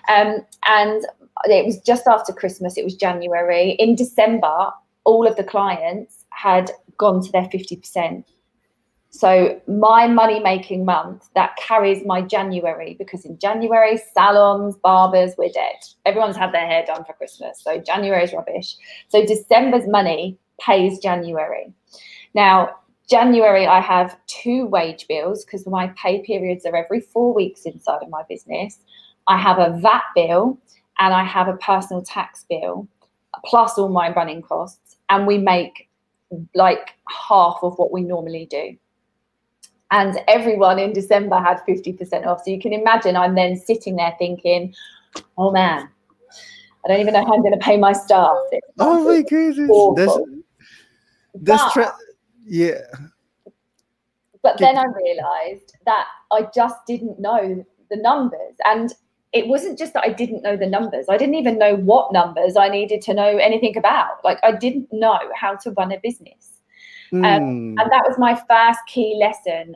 Um, 0.07 0.37
and 0.65 1.05
it 1.45 1.65
was 1.65 1.79
just 1.79 2.07
after 2.07 2.33
Christmas, 2.33 2.77
it 2.77 2.83
was 2.83 2.95
January. 2.95 3.71
In 3.71 3.95
December, 3.95 4.71
all 5.03 5.27
of 5.27 5.35
the 5.35 5.43
clients 5.43 6.25
had 6.29 6.71
gone 6.97 7.23
to 7.23 7.31
their 7.31 7.43
50%. 7.43 8.23
So 9.11 9.59
my 9.67 10.07
money 10.07 10.39
making 10.39 10.85
month 10.85 11.29
that 11.33 11.55
carries 11.57 12.05
my 12.05 12.21
January 12.21 12.95
because 12.99 13.25
in 13.25 13.39
January 13.39 13.99
salons, 14.13 14.75
barbers, 14.83 15.33
we're 15.37 15.49
dead. 15.49 15.77
Everyone's 16.05 16.37
had 16.37 16.53
their 16.53 16.67
hair 16.67 16.85
done 16.85 17.03
for 17.05 17.13
Christmas. 17.13 17.59
So 17.63 17.79
January 17.79 18.23
is 18.23 18.33
rubbish. 18.33 18.75
So 19.07 19.25
December's 19.25 19.87
money 19.87 20.37
pays 20.61 20.99
January. 20.99 21.73
Now 22.35 22.75
January, 23.09 23.65
I 23.65 23.79
have 23.79 24.17
two 24.27 24.67
wage 24.67 25.07
bills 25.07 25.43
because 25.43 25.65
my 25.65 25.87
pay 25.97 26.21
periods 26.21 26.65
are 26.65 26.75
every 26.75 27.01
four 27.01 27.33
weeks 27.33 27.63
inside 27.63 28.03
of 28.03 28.09
my 28.09 28.21
business. 28.29 28.77
I 29.27 29.37
have 29.37 29.57
a 29.57 29.77
VAT 29.79 30.03
bill 30.15 30.59
and 30.99 31.13
I 31.13 31.23
have 31.23 31.47
a 31.47 31.57
personal 31.57 32.03
tax 32.03 32.45
bill, 32.47 32.87
plus 33.45 33.77
all 33.77 33.89
my 33.89 34.13
running 34.13 34.43
costs. 34.43 34.97
And 35.09 35.25
we 35.25 35.39
make 35.39 35.89
like 36.53 36.95
half 37.27 37.57
of 37.63 37.77
what 37.77 37.91
we 37.91 38.01
normally 38.01 38.45
do. 38.45 38.77
And 39.91 40.19
everyone 40.27 40.77
in 40.77 40.93
December 40.93 41.39
had 41.39 41.61
50% 41.67 42.27
off. 42.27 42.43
So 42.43 42.51
you 42.51 42.59
can 42.59 42.73
imagine 42.73 43.15
I'm 43.15 43.33
then 43.33 43.57
sitting 43.57 43.95
there 43.95 44.13
thinking, 44.19 44.75
oh 45.35 45.49
man, 45.51 45.89
I 46.85 46.87
don't 46.87 46.99
even 46.99 47.13
know 47.15 47.25
how 47.25 47.33
I'm 47.33 47.41
going 47.41 47.57
to 47.57 47.65
pay 47.65 47.77
my 47.77 47.93
staff. 47.93 48.37
oh 48.77 49.03
my 49.03 49.23
goodness. 49.23 49.67
This, 49.95 50.15
this 51.33 51.61
yeah. 52.49 52.81
But 54.41 54.57
then 54.57 54.77
I 54.77 54.85
realized 54.85 55.75
that 55.85 56.07
I 56.31 56.47
just 56.55 56.77
didn't 56.87 57.19
know 57.19 57.65
the 57.89 57.97
numbers. 57.97 58.55
And 58.65 58.93
it 59.33 59.47
wasn't 59.47 59.77
just 59.77 59.93
that 59.93 60.03
I 60.03 60.09
didn't 60.13 60.43
know 60.43 60.55
the 60.55 60.65
numbers. 60.65 61.05
I 61.09 61.17
didn't 61.17 61.35
even 61.35 61.59
know 61.59 61.75
what 61.75 62.13
numbers 62.13 62.55
I 62.55 62.69
needed 62.69 63.01
to 63.03 63.13
know 63.13 63.37
anything 63.37 63.77
about. 63.77 64.23
Like 64.23 64.39
I 64.43 64.53
didn't 64.53 64.87
know 64.91 65.19
how 65.35 65.55
to 65.57 65.71
run 65.71 65.91
a 65.91 65.99
business. 65.99 66.61
Mm. 67.11 67.25
Um, 67.25 67.43
hmm. 67.43 67.79
and 67.79 67.91
that 67.91 68.05
was 68.07 68.17
my 68.19 68.35
first 68.35 68.79
key 68.87 69.17
lesson 69.19 69.75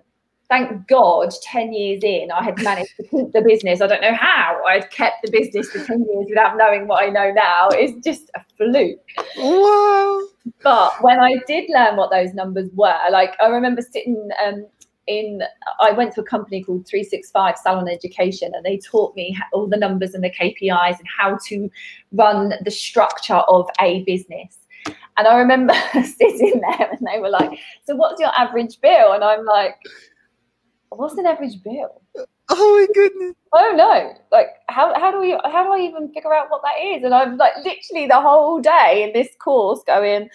thank 0.54 0.88
God, 0.88 1.34
10 1.42 1.74
years 1.74 2.04
in, 2.04 2.32
I 2.32 2.44
had 2.44 2.62
managed 2.62 2.96
to 2.98 3.04
keep 3.04 3.32
the 3.32 3.42
business. 3.42 3.82
I 3.82 3.88
don't 3.88 4.02
know 4.02 4.14
how 4.14 4.62
I'd 4.68 4.90
kept 4.92 5.24
the 5.24 5.32
business 5.32 5.70
for 5.72 5.84
10 5.84 6.06
years 6.06 6.28
without 6.30 6.58
knowing 6.58 6.88
what 6.88 7.04
I 7.04 7.10
know 7.10 7.32
now. 7.32 7.70
It's 7.72 8.06
just 8.06 8.30
a 8.36 8.42
fluke. 8.58 9.00
Wow. 9.38 10.22
But 10.62 11.02
when 11.02 11.20
I 11.20 11.36
did 11.48 11.70
learn 11.70 11.96
what 11.96 12.12
those 12.12 12.34
numbers 12.34 12.70
were, 12.74 12.98
like 13.12 13.36
I 13.42 13.48
remember 13.48 13.82
sitting 13.82 14.30
um, 14.46 14.66
in, 15.08 15.42
I 15.80 15.92
went 15.92 16.14
to 16.16 16.22
a 16.22 16.26
company 16.26 16.64
called 16.64 16.88
365 16.88 17.58
Salon 17.58 17.88
Education, 17.90 18.52
and 18.54 18.66
they 18.66 18.78
taught 18.78 19.16
me 19.16 19.38
all 19.54 19.68
the 19.68 19.78
numbers 19.78 20.14
and 20.14 20.24
the 20.24 20.32
KPIs 20.32 21.00
and 21.00 21.08
how 21.18 21.38
to 21.48 21.70
run 22.12 22.54
the 22.64 22.72
structure 22.72 23.36
of 23.36 23.70
a 23.80 24.04
business. 24.04 24.60
And 25.18 25.28
I 25.28 25.38
remember 25.38 25.74
sitting 25.94 26.62
there 26.62 26.90
and 26.92 27.08
they 27.08 27.20
were 27.20 27.30
like, 27.30 27.60
So, 27.86 27.96
what's 27.96 28.20
your 28.20 28.32
average 28.38 28.82
bill? 28.82 29.14
And 29.14 29.24
I'm 29.24 29.46
like, 29.46 29.76
what's 30.98 31.18
an 31.18 31.26
average 31.26 31.62
bill? 31.64 32.02
Oh 32.50 32.78
my 32.80 32.88
goodness. 32.94 33.36
Oh 33.54 33.74
no. 33.76 34.14
Like 34.32 34.48
how 34.70 34.98
how 35.00 35.12
do 35.12 35.20
we 35.20 35.32
how 35.32 35.64
do 35.64 35.74
I 35.74 35.80
even 35.80 36.12
figure 36.14 36.34
out 36.34 36.50
what 36.50 36.62
that 36.64 36.80
is? 36.84 37.04
And 37.04 37.14
I'm 37.14 37.38
like 37.38 37.54
literally 37.58 38.08
the 38.08 38.22
whole 38.22 38.62
day 38.62 39.04
in 39.04 39.14
this 39.14 39.30
course 39.40 39.82
going, 39.88 40.30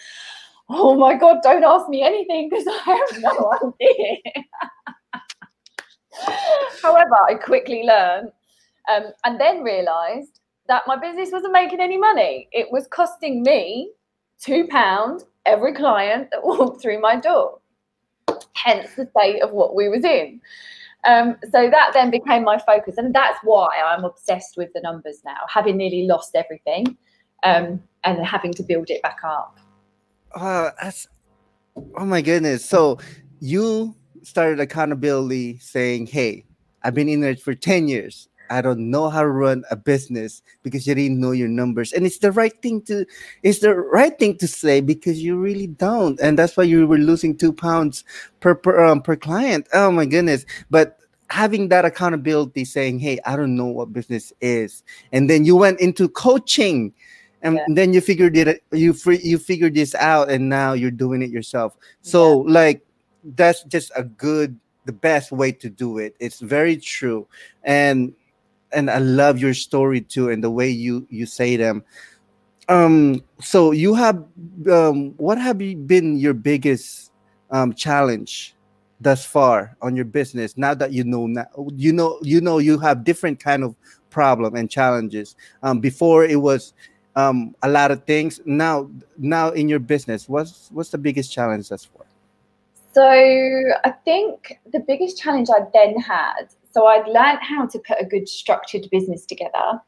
Oh 0.69 0.95
my 0.95 1.15
god, 1.15 1.37
don't 1.43 1.63
ask 1.63 1.89
me 1.89 2.03
anything 2.03 2.49
because 2.49 2.65
I 2.69 3.05
have 3.11 3.21
no 3.21 3.53
idea. 3.63 4.17
However, 6.81 7.17
I 7.27 7.35
quickly 7.35 7.83
learned 7.83 8.31
um, 8.91 9.05
and 9.25 9.39
then 9.39 9.63
realized 9.63 10.39
that 10.67 10.83
my 10.87 10.95
business 10.95 11.31
wasn't 11.31 11.53
making 11.53 11.79
any 11.79 11.97
money. 11.97 12.47
It 12.51 12.71
was 12.71 12.87
costing 12.87 13.43
me 13.43 13.91
two 14.39 14.67
pounds 14.67 15.25
every 15.45 15.73
client 15.73 16.29
that 16.31 16.43
walked 16.43 16.81
through 16.81 17.01
my 17.01 17.15
door 17.15 17.58
hence 18.53 18.95
the 18.95 19.09
state 19.17 19.41
of 19.41 19.51
what 19.51 19.75
we 19.75 19.89
was 19.89 20.03
in. 20.03 20.41
Um, 21.05 21.37
so 21.43 21.69
that 21.69 21.91
then 21.93 22.11
became 22.11 22.43
my 22.43 22.57
focus, 22.57 22.97
and 22.97 23.13
that's 23.13 23.39
why 23.43 23.69
I'm 23.85 24.03
obsessed 24.03 24.57
with 24.57 24.71
the 24.73 24.81
numbers 24.81 25.21
now, 25.23 25.37
having 25.47 25.77
nearly 25.77 26.05
lost 26.05 26.35
everything, 26.35 26.97
um, 27.43 27.81
and 28.03 28.25
having 28.25 28.53
to 28.53 28.63
build 28.63 28.89
it 28.89 29.01
back 29.01 29.19
up. 29.23 29.57
Uh, 30.35 30.71
that's 30.81 31.07
oh 31.97 32.05
my 32.05 32.21
goodness. 32.21 32.65
So 32.65 32.99
you 33.39 33.95
started 34.23 34.59
accountability, 34.59 35.59
saying, 35.59 36.07
"Hey, 36.07 36.43
I've 36.83 36.93
been 36.93 37.07
in 37.07 37.23
it 37.23 37.41
for 37.41 37.55
ten 37.55 37.87
years. 37.87 38.27
I 38.49 38.61
don't 38.61 38.89
know 38.89 39.09
how 39.09 39.21
to 39.21 39.27
run 39.27 39.63
a 39.71 39.75
business 39.75 40.41
because 40.63 40.87
you 40.87 40.95
didn't 40.95 41.19
know 41.19 41.31
your 41.31 41.47
numbers. 41.47 41.93
And 41.93 42.05
it's 42.05 42.19
the 42.19 42.31
right 42.31 42.59
thing 42.61 42.81
to 42.83 43.05
it's 43.43 43.59
the 43.59 43.75
right 43.75 44.17
thing 44.17 44.37
to 44.37 44.47
say 44.47 44.81
because 44.81 45.23
you 45.23 45.37
really 45.37 45.67
don't. 45.67 46.19
And 46.19 46.37
that's 46.37 46.57
why 46.57 46.63
you 46.63 46.87
were 46.87 46.97
losing 46.97 47.37
two 47.37 47.53
pounds 47.53 48.03
per 48.39 48.55
per, 48.55 48.83
um, 48.83 49.01
per 49.01 49.15
client. 49.15 49.67
Oh 49.73 49.91
my 49.91 50.05
goodness. 50.05 50.45
But 50.69 50.99
having 51.29 51.69
that 51.69 51.85
accountability 51.85 52.65
saying, 52.65 52.99
Hey, 52.99 53.19
I 53.25 53.35
don't 53.35 53.55
know 53.55 53.67
what 53.67 53.93
business 53.93 54.33
is. 54.41 54.83
And 55.11 55.29
then 55.29 55.45
you 55.45 55.55
went 55.55 55.79
into 55.79 56.09
coaching 56.09 56.93
and 57.41 57.55
yeah. 57.55 57.65
then 57.69 57.93
you 57.93 58.01
figured 58.01 58.35
it 58.35 58.63
you 58.71 58.93
free 58.93 59.19
you 59.23 59.37
figured 59.37 59.73
this 59.73 59.95
out 59.95 60.29
and 60.29 60.49
now 60.49 60.73
you're 60.73 60.91
doing 60.91 61.21
it 61.21 61.29
yourself. 61.29 61.77
So 62.01 62.45
yeah. 62.45 62.53
like 62.53 62.85
that's 63.35 63.63
just 63.63 63.91
a 63.95 64.03
good 64.03 64.59
the 64.85 64.93
best 64.93 65.31
way 65.31 65.51
to 65.51 65.69
do 65.69 65.99
it. 65.99 66.15
It's 66.19 66.39
very 66.39 66.75
true. 66.75 67.27
And 67.63 68.13
and 68.71 68.89
I 68.89 68.99
love 68.99 69.39
your 69.39 69.53
story 69.53 70.01
too, 70.01 70.29
and 70.29 70.43
the 70.43 70.51
way 70.51 70.69
you 70.69 71.07
you 71.09 71.25
say 71.25 71.55
them. 71.55 71.83
Um, 72.67 73.23
so 73.41 73.71
you 73.71 73.95
have 73.95 74.23
um, 74.71 75.11
what 75.17 75.37
have 75.37 75.61
you 75.61 75.75
been 75.75 76.19
your 76.19 76.33
biggest 76.33 77.11
um, 77.51 77.73
challenge 77.73 78.55
thus 79.01 79.25
far 79.25 79.75
on 79.81 79.95
your 79.95 80.05
business? 80.05 80.57
Now 80.57 80.73
that 80.75 80.91
you 80.91 81.03
know 81.03 81.27
now, 81.27 81.47
you 81.75 81.93
know 81.93 82.19
you 82.21 82.41
know 82.41 82.59
you 82.59 82.77
have 82.79 83.03
different 83.03 83.39
kind 83.39 83.63
of 83.63 83.75
problem 84.09 84.55
and 84.55 84.69
challenges. 84.69 85.35
Um, 85.63 85.79
before 85.79 86.25
it 86.25 86.41
was 86.41 86.73
um, 87.15 87.55
a 87.63 87.69
lot 87.69 87.91
of 87.91 88.03
things. 88.05 88.39
Now 88.45 88.89
now 89.17 89.49
in 89.49 89.67
your 89.67 89.79
business, 89.79 90.29
what's 90.29 90.69
what's 90.71 90.89
the 90.89 90.97
biggest 90.97 91.31
challenge 91.31 91.69
thus 91.69 91.85
far? 91.85 92.05
So 92.93 93.03
I 93.03 93.91
think 94.03 94.59
the 94.73 94.79
biggest 94.79 95.17
challenge 95.17 95.49
I 95.49 95.61
then 95.73 95.99
had 95.99 96.49
so 96.71 96.85
I'd 96.85 97.07
learned 97.07 97.39
how 97.41 97.65
to 97.67 97.79
put 97.79 97.97
a 97.99 98.05
good 98.05 98.27
structured 98.27 98.87
business 98.91 99.25
together 99.25 99.81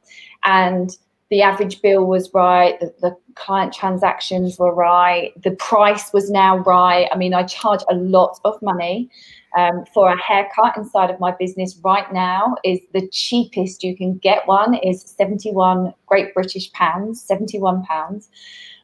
and 0.44 0.98
the 1.32 1.42
average 1.42 1.82
bill 1.82 2.06
was 2.06 2.30
right, 2.34 2.78
the, 2.80 2.94
the, 3.02 3.18
client 3.36 3.74
transactions 3.74 4.60
were 4.60 4.76
right, 4.76 5.32
the 5.42 5.52
price 5.52 6.12
was 6.12 6.30
now 6.30 6.58
right. 6.58 7.08
I 7.14 7.18
mean, 7.18 7.34
I 7.34 7.44
charge 7.44 7.80
a 7.90 7.96
lot 7.96 8.42
of 8.44 8.62
money 8.62 9.10
um, 9.58 9.86
for 9.94 10.12
a 10.12 10.22
haircut 10.22 10.76
inside 10.76 11.10
of 11.10 11.20
my 11.22 11.32
business 11.32 11.80
right 11.82 12.12
now 12.12 12.56
is 12.66 12.80
the 12.94 13.08
cheapest 13.08 13.84
you 13.84 13.96
can 13.96 14.18
get 14.18 14.46
one 14.48 14.76
is 14.76 15.02
71 15.02 15.94
Great 16.08 16.34
British 16.34 16.72
pounds, 16.74 17.24
71 17.24 17.84
pounds. 17.84 18.30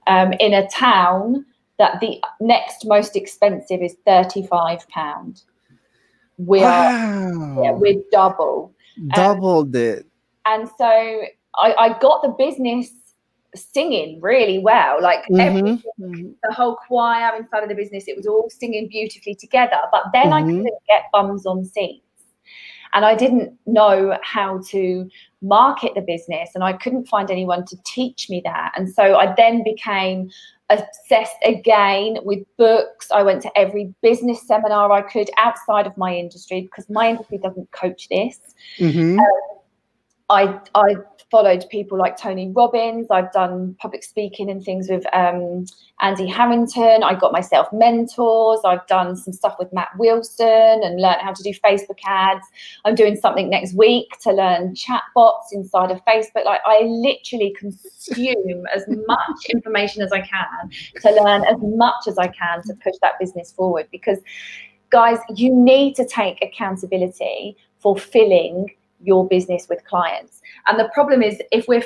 Um, 0.07 0.31
in 0.39 0.53
a 0.53 0.67
town 0.69 1.45
that 1.77 1.99
the 1.99 2.21
next 2.39 2.85
most 2.85 3.17
expensive 3.17 3.81
is 3.81 3.97
35 4.05 4.87
pound. 4.87 5.43
We 6.37 6.61
wow. 6.61 7.57
are 7.57 7.63
yeah, 7.63 7.71
we're 7.71 8.01
double 8.11 8.73
doubled 9.15 9.75
um, 9.75 9.81
it 9.81 10.05
and 10.45 10.69
so 10.77 10.87
I, 11.55 11.73
I 11.73 11.99
got 11.99 12.21
the 12.21 12.29
business 12.37 12.91
singing 13.55 14.19
really 14.21 14.59
well. 14.59 15.01
Like 15.01 15.25
mm-hmm. 15.31 16.03
mm-hmm. 16.03 16.29
the 16.43 16.53
whole 16.53 16.75
choir 16.75 17.35
inside 17.35 17.63
of 17.63 17.69
the 17.69 17.75
business, 17.75 18.05
it 18.07 18.15
was 18.15 18.27
all 18.27 18.49
singing 18.49 18.87
beautifully 18.87 19.35
together. 19.35 19.79
But 19.91 20.03
then 20.13 20.27
mm-hmm. 20.27 20.33
I 20.33 20.41
couldn't 20.41 20.63
get 20.87 21.03
bums 21.11 21.45
on 21.45 21.65
seats. 21.65 22.03
And 22.93 23.03
I 23.03 23.15
didn't 23.15 23.53
know 23.65 24.17
how 24.23 24.61
to 24.69 25.09
market 25.41 25.93
the 25.93 26.01
business, 26.01 26.49
and 26.55 26.63
I 26.63 26.73
couldn't 26.73 27.07
find 27.07 27.29
anyone 27.29 27.65
to 27.65 27.77
teach 27.85 28.29
me 28.29 28.41
that. 28.45 28.71
And 28.77 28.89
so 28.89 29.17
I 29.17 29.33
then 29.35 29.61
became 29.61 30.29
obsessed 30.69 31.37
again 31.45 32.17
with 32.23 32.43
books. 32.57 33.09
I 33.11 33.23
went 33.23 33.41
to 33.43 33.57
every 33.57 33.93
business 34.01 34.45
seminar 34.47 34.91
I 34.91 35.01
could 35.01 35.29
outside 35.37 35.87
of 35.87 35.97
my 35.97 36.15
industry 36.15 36.61
because 36.61 36.89
my 36.89 37.09
industry 37.09 37.37
doesn't 37.37 37.71
coach 37.71 38.07
this. 38.09 38.39
Mm-hmm. 38.77 39.19
Um, 39.19 39.56
I 40.29 40.59
I 40.75 40.95
followed 41.31 41.65
people 41.69 41.97
like 41.97 42.17
Tony 42.17 42.51
Robbins. 42.55 43.07
I've 43.09 43.31
done 43.33 43.75
public 43.79 44.03
speaking 44.03 44.49
and 44.49 44.63
things 44.63 44.87
with 44.89 45.05
um, 45.13 45.65
Andy 46.01 46.25
Harrington. 46.25 47.03
I 47.03 47.15
got 47.15 47.33
myself 47.33 47.67
mentors. 47.73 48.59
I've 48.63 48.85
done 48.87 49.15
some 49.17 49.33
stuff 49.33 49.55
with 49.59 49.71
Matt 49.73 49.89
Wilson 49.97 50.81
and 50.83 51.01
learned 51.01 51.21
how 51.21 51.33
to 51.33 51.43
do 51.43 51.51
Facebook 51.63 51.97
ads. 52.05 52.45
I'm 52.85 52.95
doing 52.95 53.17
something 53.17 53.49
next 53.49 53.73
week 53.73 54.07
to 54.21 54.31
learn 54.31 54.73
chatbots 54.73 55.51
inside 55.51 55.91
of 55.91 56.03
Facebook. 56.05 56.45
Like 56.45 56.61
I 56.65 56.81
literally 56.83 57.53
consume 57.57 58.65
as 58.73 58.85
much 59.07 59.45
information 59.49 60.01
as 60.01 60.11
I 60.11 60.21
can 60.21 60.71
to 61.01 61.23
learn 61.23 61.43
as 61.43 61.57
much 61.61 62.07
as 62.07 62.17
I 62.17 62.27
can 62.27 62.63
to 62.63 62.73
push 62.75 62.95
that 63.01 63.13
business 63.19 63.51
forward 63.51 63.87
because 63.91 64.19
guys, 64.89 65.19
you 65.35 65.53
need 65.53 65.95
to 65.95 66.05
take 66.05 66.41
accountability 66.41 67.57
for 67.79 67.97
filling 67.97 68.67
your 69.01 69.27
business 69.27 69.67
with 69.69 69.83
clients. 69.85 70.41
And 70.67 70.79
the 70.79 70.89
problem 70.93 71.21
is 71.21 71.41
if 71.51 71.67
we're 71.67 71.83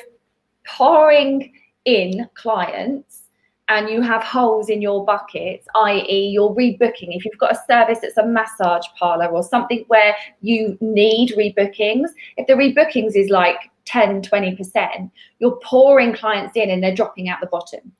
pouring 0.65 1.53
in 1.85 2.27
clients 2.35 3.23
and 3.69 3.89
you 3.89 4.01
have 4.01 4.21
holes 4.21 4.69
in 4.69 4.81
your 4.81 5.05
buckets, 5.05 5.65
i.e., 5.75 6.29
you're 6.29 6.53
rebooking. 6.53 7.15
If 7.15 7.23
you've 7.23 7.37
got 7.37 7.53
a 7.53 7.59
service 7.67 7.99
that's 8.01 8.17
a 8.17 8.25
massage 8.25 8.85
parlor 8.99 9.27
or 9.27 9.43
something 9.43 9.85
where 9.87 10.15
you 10.41 10.77
need 10.81 11.33
rebookings, 11.37 12.09
if 12.35 12.47
the 12.47 12.53
rebookings 12.53 13.15
is 13.15 13.29
like 13.29 13.71
10, 13.85 14.23
20%, 14.23 15.09
you're 15.39 15.59
pouring 15.63 16.13
clients 16.13 16.55
in 16.55 16.69
and 16.69 16.83
they're 16.83 16.95
dropping 16.95 17.29
out 17.29 17.39
the 17.39 17.47
bottom. 17.47 17.91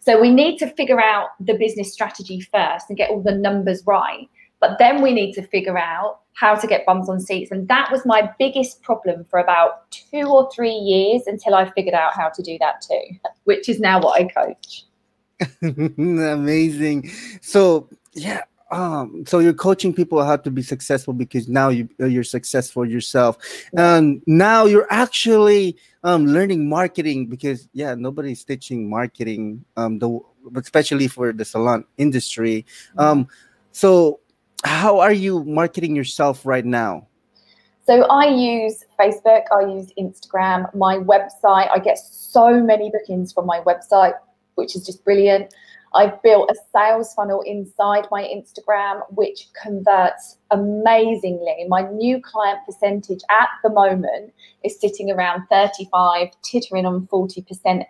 So 0.00 0.20
we 0.20 0.30
need 0.30 0.58
to 0.58 0.66
figure 0.74 1.00
out 1.00 1.28
the 1.38 1.54
business 1.54 1.92
strategy 1.92 2.40
first 2.40 2.86
and 2.88 2.98
get 2.98 3.10
all 3.10 3.22
the 3.22 3.34
numbers 3.34 3.84
right. 3.86 4.28
But 4.60 4.78
then 4.78 5.00
we 5.00 5.12
need 5.12 5.32
to 5.34 5.42
figure 5.42 5.78
out 5.78 6.20
how 6.40 6.54
to 6.54 6.66
get 6.66 6.86
bums 6.86 7.08
on 7.10 7.20
seats. 7.20 7.50
And 7.50 7.68
that 7.68 7.92
was 7.92 8.06
my 8.06 8.30
biggest 8.38 8.82
problem 8.82 9.26
for 9.28 9.38
about 9.38 9.90
two 9.90 10.24
or 10.24 10.50
three 10.54 10.72
years 10.72 11.26
until 11.26 11.54
I 11.54 11.70
figured 11.72 11.94
out 11.94 12.14
how 12.14 12.30
to 12.30 12.42
do 12.42 12.56
that 12.60 12.80
too, 12.80 13.02
which 13.44 13.68
is 13.68 13.78
now 13.78 14.00
what 14.00 14.18
I 14.18 14.24
coach. 14.26 14.86
Amazing. 15.62 17.10
So, 17.42 17.88
yeah, 18.14 18.42
um 18.72 19.24
so 19.26 19.40
you're 19.40 19.52
coaching 19.52 19.92
people 19.92 20.24
how 20.24 20.36
to 20.36 20.48
be 20.48 20.62
successful 20.62 21.12
because 21.12 21.48
now 21.48 21.70
you 21.70 21.88
you're 21.98 22.22
successful 22.22 22.86
yourself 22.86 23.36
and 23.76 24.22
now 24.28 24.64
you're 24.64 24.86
actually 24.90 25.76
um 26.04 26.24
learning 26.24 26.68
marketing 26.68 27.26
because 27.26 27.68
yeah 27.72 27.96
nobody's 27.96 28.44
teaching 28.44 28.88
marketing 28.88 29.64
um 29.76 29.98
the 29.98 30.20
especially 30.54 31.08
for 31.08 31.32
the 31.32 31.44
salon 31.44 31.84
industry 31.98 32.64
um 32.96 33.26
so 33.72 34.20
how 34.64 35.00
are 35.00 35.12
you 35.12 35.44
marketing 35.44 35.96
yourself 35.96 36.44
right 36.44 36.64
now? 36.64 37.06
So 37.86 38.02
I 38.04 38.28
use 38.28 38.84
Facebook, 38.98 39.42
I 39.52 39.62
use 39.62 39.90
Instagram, 39.98 40.72
my 40.74 40.96
website. 40.96 41.68
I 41.70 41.78
get 41.82 41.98
so 41.98 42.62
many 42.62 42.90
bookings 42.90 43.32
from 43.32 43.46
my 43.46 43.60
website, 43.60 44.14
which 44.54 44.76
is 44.76 44.86
just 44.86 45.04
brilliant. 45.04 45.52
I've 45.92 46.22
built 46.22 46.50
a 46.50 46.54
sales 46.72 47.12
funnel 47.14 47.42
inside 47.42 48.06
my 48.12 48.22
Instagram, 48.22 49.00
which 49.10 49.48
converts 49.60 50.38
amazingly. 50.52 51.66
My 51.68 51.82
new 51.82 52.22
client 52.22 52.60
percentage 52.64 53.22
at 53.28 53.48
the 53.64 53.70
moment 53.70 54.32
is 54.62 54.78
sitting 54.78 55.10
around 55.10 55.46
35, 55.50 56.28
tittering 56.42 56.86
on 56.86 57.08
40% 57.08 57.84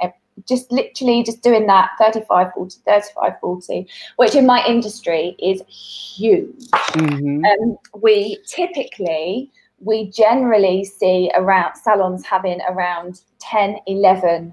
just 0.49 0.71
literally 0.71 1.23
just 1.23 1.43
doing 1.43 1.67
that 1.67 1.91
35 1.99 2.53
40 2.55 2.77
35 2.87 3.33
40 3.41 3.87
which 4.17 4.35
in 4.35 4.47
my 4.47 4.65
industry 4.67 5.37
is 5.39 5.63
huge. 5.69 6.67
Mm-hmm. 6.71 7.45
um, 7.45 7.79
we 8.01 8.39
typically 8.47 9.51
we 9.83 10.11
generally 10.11 10.85
see 10.85 11.31
around 11.37 11.75
salons 11.75 12.25
having 12.25 12.61
around 12.69 13.23
10 13.41 13.79
11% 13.89 14.53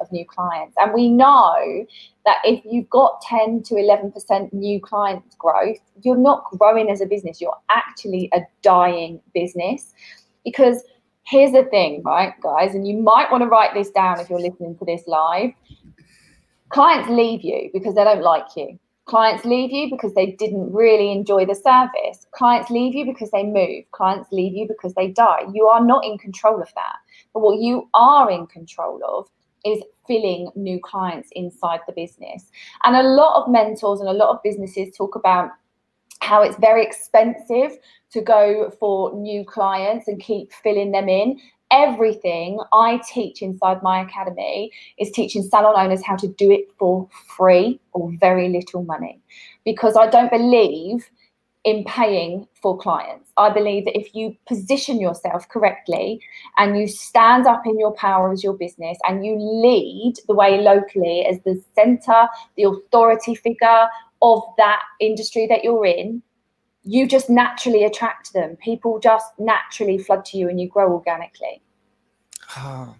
of 0.00 0.12
new 0.12 0.24
clients. 0.24 0.76
And 0.78 0.94
we 0.94 1.08
know 1.08 1.84
that 2.24 2.36
if 2.44 2.64
you've 2.64 2.88
got 2.88 3.20
10 3.22 3.64
to 3.64 3.74
11% 3.74 4.52
new 4.52 4.80
client 4.80 5.24
growth 5.38 5.78
you're 6.02 6.16
not 6.16 6.44
growing 6.58 6.90
as 6.90 7.00
a 7.00 7.06
business. 7.06 7.40
You're 7.40 7.56
actually 7.68 8.28
a 8.32 8.40
dying 8.62 9.20
business. 9.34 9.92
Because 10.44 10.82
here's 11.24 11.52
the 11.52 11.64
thing, 11.64 12.02
right, 12.04 12.34
guys, 12.42 12.74
and 12.74 12.86
you 12.86 12.98
might 12.98 13.30
want 13.30 13.42
to 13.42 13.48
write 13.48 13.74
this 13.74 13.90
down 13.90 14.20
if 14.20 14.30
you're 14.30 14.40
listening 14.40 14.76
to 14.78 14.84
this 14.84 15.02
live. 15.06 15.50
Clients 16.70 17.08
leave 17.08 17.42
you 17.42 17.70
because 17.72 17.94
they 17.94 18.04
don't 18.04 18.22
like 18.22 18.46
you. 18.56 18.78
Clients 19.06 19.44
leave 19.44 19.72
you 19.72 19.90
because 19.90 20.14
they 20.14 20.32
didn't 20.32 20.72
really 20.72 21.10
enjoy 21.10 21.44
the 21.44 21.54
service. 21.54 22.26
Clients 22.32 22.70
leave 22.70 22.94
you 22.94 23.04
because 23.04 23.30
they 23.32 23.42
move. 23.42 23.84
Clients 23.90 24.28
leave 24.30 24.54
you 24.54 24.68
because 24.68 24.94
they 24.94 25.08
die. 25.08 25.40
You 25.52 25.66
are 25.66 25.84
not 25.84 26.04
in 26.04 26.16
control 26.16 26.62
of 26.62 26.68
that. 26.76 26.96
But 27.34 27.40
what 27.40 27.58
you 27.58 27.88
are 27.92 28.30
in 28.30 28.46
control 28.46 29.00
of 29.04 29.26
is 29.64 29.82
filling 30.06 30.50
new 30.54 30.80
clients 30.80 31.28
inside 31.32 31.80
the 31.86 31.92
business. 31.92 32.50
And 32.84 32.94
a 32.94 33.02
lot 33.02 33.42
of 33.42 33.50
mentors 33.50 33.98
and 33.98 34.08
a 34.08 34.12
lot 34.12 34.30
of 34.30 34.42
businesses 34.44 34.96
talk 34.96 35.16
about 35.16 35.50
how 36.20 36.42
it's 36.42 36.56
very 36.56 36.84
expensive 36.84 37.78
to 38.12 38.20
go 38.20 38.70
for 38.78 39.14
new 39.14 39.44
clients 39.44 40.08
and 40.08 40.20
keep 40.20 40.52
filling 40.52 40.92
them 40.92 41.08
in. 41.08 41.40
Everything 41.70 42.58
I 42.72 43.00
teach 43.08 43.42
inside 43.42 43.82
my 43.82 44.00
academy 44.00 44.72
is 44.98 45.10
teaching 45.12 45.42
salon 45.42 45.74
owners 45.76 46.04
how 46.04 46.16
to 46.16 46.28
do 46.28 46.50
it 46.50 46.68
for 46.78 47.08
free 47.36 47.80
or 47.92 48.12
very 48.18 48.48
little 48.48 48.82
money 48.82 49.20
because 49.64 49.96
I 49.96 50.08
don't 50.08 50.30
believe 50.30 51.08
in 51.64 51.84
paying 51.84 52.48
for 52.54 52.76
clients. 52.78 53.30
I 53.36 53.50
believe 53.50 53.84
that 53.84 53.96
if 53.96 54.14
you 54.14 54.34
position 54.46 54.98
yourself 55.00 55.48
correctly 55.48 56.20
and 56.56 56.78
you 56.78 56.88
stand 56.88 57.46
up 57.46 57.66
in 57.66 57.78
your 57.78 57.92
power 57.92 58.32
as 58.32 58.42
your 58.42 58.54
business 58.54 58.98
and 59.06 59.24
you 59.24 59.36
lead 59.38 60.14
the 60.26 60.34
way 60.34 60.60
locally 60.60 61.26
as 61.26 61.38
the 61.44 61.62
center, 61.74 62.28
the 62.56 62.64
authority 62.64 63.34
figure 63.34 63.88
of 64.22 64.42
that 64.58 64.80
industry 65.00 65.46
that 65.46 65.64
you're 65.64 65.86
in, 65.86 66.22
you 66.82 67.06
just 67.06 67.28
naturally 67.28 67.84
attract 67.84 68.32
them. 68.32 68.56
People 68.56 68.98
just 68.98 69.26
naturally 69.38 69.98
flood 69.98 70.24
to 70.26 70.38
you 70.38 70.48
and 70.48 70.60
you 70.60 70.68
grow 70.68 70.92
organically. 70.92 71.62
Oh, 72.56 72.94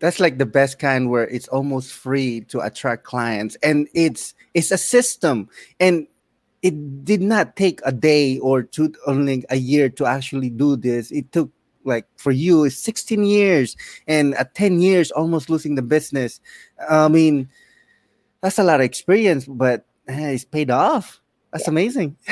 that's 0.00 0.18
like 0.18 0.38
the 0.38 0.46
best 0.46 0.78
kind 0.78 1.10
where 1.10 1.28
it's 1.28 1.48
almost 1.48 1.92
free 1.92 2.40
to 2.48 2.60
attract 2.60 3.04
clients. 3.04 3.56
And 3.62 3.88
it's 3.94 4.34
it's 4.54 4.70
a 4.70 4.78
system. 4.78 5.48
And 5.78 6.06
it 6.62 7.04
did 7.04 7.22
not 7.22 7.56
take 7.56 7.80
a 7.84 7.92
day 7.92 8.38
or 8.38 8.62
two 8.62 8.92
only 9.06 9.44
a 9.48 9.56
year 9.56 9.88
to 9.88 10.04
actually 10.04 10.50
do 10.50 10.76
this. 10.76 11.10
It 11.10 11.32
took 11.32 11.50
like 11.84 12.06
for 12.16 12.32
you 12.32 12.68
16 12.68 13.24
years. 13.24 13.76
And 14.06 14.34
at 14.34 14.54
10 14.54 14.80
years 14.80 15.10
almost 15.10 15.48
losing 15.48 15.74
the 15.76 15.82
business. 15.82 16.40
I 16.88 17.08
mean 17.08 17.48
that's 18.42 18.58
a 18.58 18.64
lot 18.64 18.80
of 18.80 18.84
experience 18.84 19.44
but 19.44 19.84
it's 20.12 20.44
paid 20.44 20.70
off. 20.70 21.20
That's 21.52 21.64
yeah. 21.64 21.70
amazing. 21.70 22.16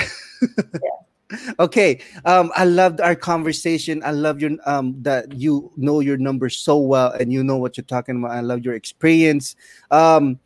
Okay 1.58 2.00
um 2.24 2.50
i 2.56 2.64
loved 2.64 3.00
our 3.00 3.14
conversation. 3.14 4.02
I 4.04 4.12
love 4.12 4.40
your 4.40 4.52
um 4.64 4.96
that 5.02 5.32
you 5.34 5.70
know 5.76 6.00
your 6.00 6.16
numbers 6.16 6.56
so 6.56 6.78
well 6.78 7.12
and 7.12 7.32
you 7.32 7.44
know 7.44 7.56
what 7.56 7.76
you're 7.76 7.84
talking 7.84 8.16
about. 8.16 8.32
I 8.32 8.40
love 8.40 8.64
your 8.64 8.74
experience. 8.74 9.56
Um 9.90 10.38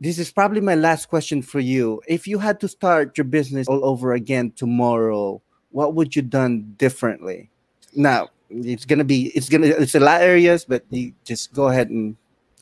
this 0.00 0.18
is 0.18 0.30
probably 0.30 0.60
my 0.60 0.76
last 0.76 1.06
question 1.06 1.42
for 1.42 1.58
you. 1.58 2.00
If 2.06 2.28
you 2.28 2.38
had 2.38 2.60
to 2.60 2.68
start 2.68 3.18
your 3.18 3.24
business 3.24 3.66
all 3.66 3.84
over 3.84 4.12
again 4.12 4.52
tomorrow 4.52 5.42
what 5.70 5.94
would 5.94 6.14
you 6.14 6.22
done 6.22 6.74
differently? 6.78 7.50
Now 7.94 8.28
it's 8.50 8.84
gonna 8.84 9.04
be 9.04 9.32
it's 9.34 9.48
gonna 9.48 9.66
it's 9.66 9.96
a 9.96 10.00
lot 10.00 10.22
of 10.22 10.28
areas 10.28 10.64
but 10.64 10.84
you 10.90 11.12
just 11.24 11.52
go 11.52 11.68
ahead 11.68 11.90
and 11.90 12.16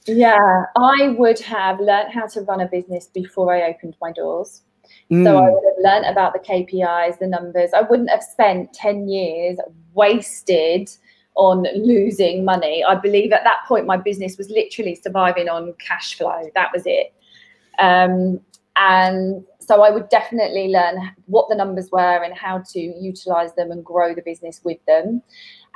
yeah 0.07 0.65
i 0.77 1.15
would 1.19 1.39
have 1.39 1.81
learned 1.81 2.13
how 2.13 2.27
to 2.27 2.41
run 2.43 2.61
a 2.61 2.69
business 2.69 3.07
before 3.07 3.55
i 3.55 3.63
opened 3.71 3.97
my 4.01 4.13
doors 4.13 4.63
Mm. 5.11 5.25
So 5.25 5.39
I 5.39 5.49
mm. 5.49 5.53
would 5.53 5.65
have 5.65 5.83
learned 5.83 6.07
about 6.07 6.33
the 6.33 6.39
KPIs, 6.39 7.19
the 7.19 7.27
numbers. 7.27 7.71
I 7.75 7.83
wouldn't 7.83 8.11
have 8.11 8.23
spent 8.23 8.73
10 8.73 9.09
years 9.09 9.59
wasted 9.95 10.91
on 11.37 11.67
losing 11.75 12.45
money. 12.45 12.83
I 12.83 12.95
believe 12.95 13.33
at 13.33 13.45
that 13.45 13.61
point 13.69 13.87
my 13.87 13.97
business 13.97 14.39
was 14.39 14.49
literally 14.51 14.95
surviving 14.95 15.49
on 15.49 15.75
cash 15.79 16.17
flow. 16.17 16.43
That 16.55 16.71
was 16.73 16.85
it. 16.87 17.13
Um, 17.79 18.41
and 18.77 19.45
so 19.61 19.83
I 19.83 19.91
would 19.91 20.09
definitely 20.09 20.69
learn 20.69 20.97
what 21.27 21.49
the 21.49 21.55
numbers 21.55 21.91
were 21.91 22.23
and 22.23 22.35
how 22.35 22.63
to 22.73 22.81
utilize 22.81 23.55
them 23.55 23.71
and 23.71 23.85
grow 23.85 24.15
the 24.15 24.23
business 24.23 24.61
with 24.65 24.79
them. 24.87 25.23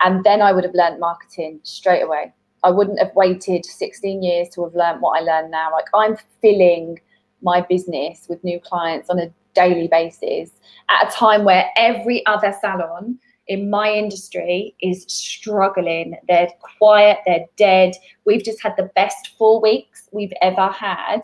And 0.01 0.25
then 0.25 0.40
I 0.43 0.53
would 0.53 0.64
have 0.64 0.75
learned 0.75 1.01
marketing 1.01 1.61
straight 1.62 2.03
away. 2.03 2.33
I 2.62 2.70
wouldn't 2.70 2.99
have 2.99 3.14
waited 3.14 3.64
16 3.64 4.23
years 4.23 4.49
to 4.51 4.64
have 4.64 4.75
learned 4.75 5.01
what 5.01 5.20
I 5.20 5.25
learn 5.25 5.51
now. 5.51 5.73
Like 5.73 5.87
I'm 5.94 6.16
filling 6.40 7.01
my 7.42 7.62
business 7.62 8.27
with 8.29 8.42
new 8.44 8.61
clients 8.61 9.09
on 9.09 9.18
a 9.18 9.33
daily 9.55 9.88
basis 9.88 10.51
at 10.88 11.09
a 11.09 11.11
time 11.11 11.44
where 11.44 11.70
every 11.77 12.25
other 12.27 12.55
salon 12.61 13.18
in 13.49 13.68
my 13.68 13.90
industry 13.90 14.75
is 14.81 15.05
struggling. 15.09 16.16
They're 16.29 16.49
quiet, 16.79 17.18
they're 17.27 17.46
dead. 17.57 17.94
We've 18.25 18.44
just 18.44 18.62
had 18.62 18.75
the 18.77 18.90
best 18.94 19.31
four 19.38 19.61
weeks 19.61 20.09
we've 20.12 20.33
ever 20.42 20.68
had 20.68 21.23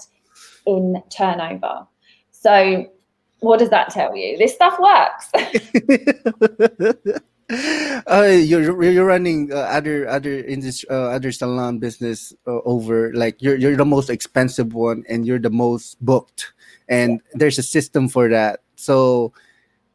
in 0.67 1.03
turnover. 1.11 1.87
So, 2.33 2.87
what 3.41 3.59
does 3.59 3.71
that 3.71 3.91
tell 3.91 4.17
you? 4.17 4.39
This 4.39 4.55
stuff 4.55 4.79
works. 4.81 5.31
uh, 7.51 8.27
you're 8.27 8.83
you're 8.83 9.07
running 9.07 9.53
uh, 9.53 9.71
other 9.71 10.09
other 10.09 10.43
industry 10.43 10.89
uh, 10.91 11.15
other 11.15 11.31
salon 11.31 11.79
business 11.79 12.35
uh, 12.47 12.59
over 12.67 13.13
like 13.15 13.41
you're 13.41 13.55
you're 13.57 13.77
the 13.77 13.85
most 13.85 14.11
expensive 14.11 14.75
one 14.75 15.05
and 15.09 15.27
you're 15.27 15.39
the 15.39 15.51
most 15.51 15.97
booked. 16.05 16.53
And 16.89 17.21
there's 17.35 17.59
a 17.59 17.63
system 17.63 18.09
for 18.09 18.29
that. 18.29 18.61
So 18.75 19.33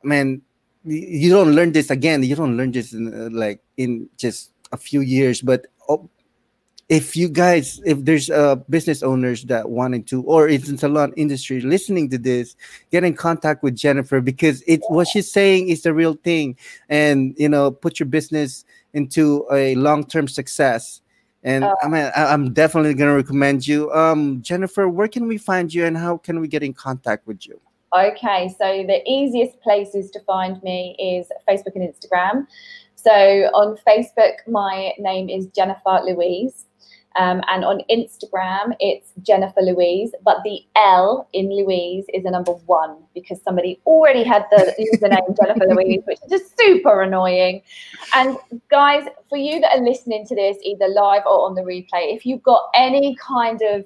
man 0.03 0.41
you 0.83 1.29
don't 1.29 1.53
learn 1.53 1.71
this 1.71 1.89
again. 1.89 2.23
You 2.23 2.35
don't 2.35 2.57
learn 2.57 2.71
this 2.71 2.93
in, 2.93 3.13
uh, 3.13 3.29
like 3.31 3.61
in 3.77 4.09
just 4.17 4.51
a 4.71 4.77
few 4.77 5.01
years. 5.01 5.41
But 5.41 5.67
if 6.91 7.15
you 7.15 7.29
guys 7.29 7.79
if 7.85 8.03
there's 8.03 8.29
uh 8.29 8.55
business 8.69 9.01
owners 9.01 9.45
that 9.45 9.69
wanted 9.69 10.05
to 10.05 10.23
or 10.23 10.49
it's 10.49 10.67
in 10.67 10.77
salon 10.77 11.13
industry 11.15 11.61
listening 11.61 12.09
to 12.09 12.17
this 12.17 12.57
get 12.91 13.05
in 13.05 13.13
contact 13.13 13.63
with 13.63 13.73
jennifer 13.73 14.19
because 14.19 14.61
it 14.67 14.81
what 14.89 15.07
she's 15.07 15.31
saying 15.31 15.69
is 15.69 15.83
the 15.83 15.93
real 15.93 16.15
thing. 16.15 16.57
And 16.89 17.33
you 17.37 17.47
know 17.47 17.71
put 17.71 17.97
your 17.97 18.07
business 18.07 18.65
into 18.93 19.47
a 19.51 19.75
long-term 19.75 20.27
success. 20.27 21.01
And 21.43 21.63
uh, 21.63 21.73
i 21.81 21.87
mean 21.87 22.11
I, 22.13 22.25
i'm 22.25 22.51
definitely 22.53 22.93
going 22.93 23.09
to 23.09 23.15
recommend 23.15 23.65
you. 23.65 23.89
Um 23.93 24.41
jennifer 24.41 24.89
where 24.89 25.07
can 25.07 25.27
we 25.27 25.37
find 25.37 25.73
you 25.73 25.85
and 25.85 25.97
how 25.97 26.17
can 26.17 26.41
we 26.41 26.49
get 26.49 26.61
in 26.61 26.73
contact 26.73 27.25
with 27.25 27.47
you? 27.47 27.57
Okay 27.97 28.53
so 28.59 28.83
the 28.85 29.01
easiest 29.09 29.61
places 29.61 30.11
to 30.11 30.19
find 30.27 30.61
me 30.61 30.97
is 30.99 31.27
facebook 31.47 31.75
and 31.75 31.87
instagram. 31.87 32.47
So 32.95 33.13
on 33.55 33.77
facebook 33.87 34.35
my 34.45 34.91
name 34.99 35.29
is 35.29 35.47
jennifer 35.55 36.01
louise 36.03 36.65
um, 37.17 37.41
and 37.49 37.65
on 37.65 37.81
Instagram, 37.89 38.73
it's 38.79 39.11
Jennifer 39.21 39.61
Louise, 39.61 40.11
but 40.23 40.37
the 40.43 40.61
L 40.75 41.27
in 41.33 41.49
Louise 41.49 42.05
is 42.13 42.23
a 42.23 42.31
number 42.31 42.53
one 42.53 42.97
because 43.13 43.41
somebody 43.41 43.81
already 43.85 44.23
had 44.23 44.45
the 44.51 44.73
username 45.01 45.37
Jennifer 45.37 45.65
Louise, 45.73 46.01
which 46.05 46.19
is 46.23 46.29
just 46.29 46.59
super 46.59 47.01
annoying. 47.01 47.63
And 48.15 48.37
guys, 48.69 49.07
for 49.27 49.37
you 49.37 49.59
that 49.59 49.77
are 49.77 49.83
listening 49.83 50.25
to 50.27 50.35
this, 50.35 50.57
either 50.63 50.87
live 50.87 51.23
or 51.25 51.47
on 51.47 51.55
the 51.55 51.61
replay, 51.61 52.15
if 52.15 52.25
you've 52.25 52.43
got 52.43 52.69
any 52.75 53.15
kind 53.15 53.61
of 53.61 53.83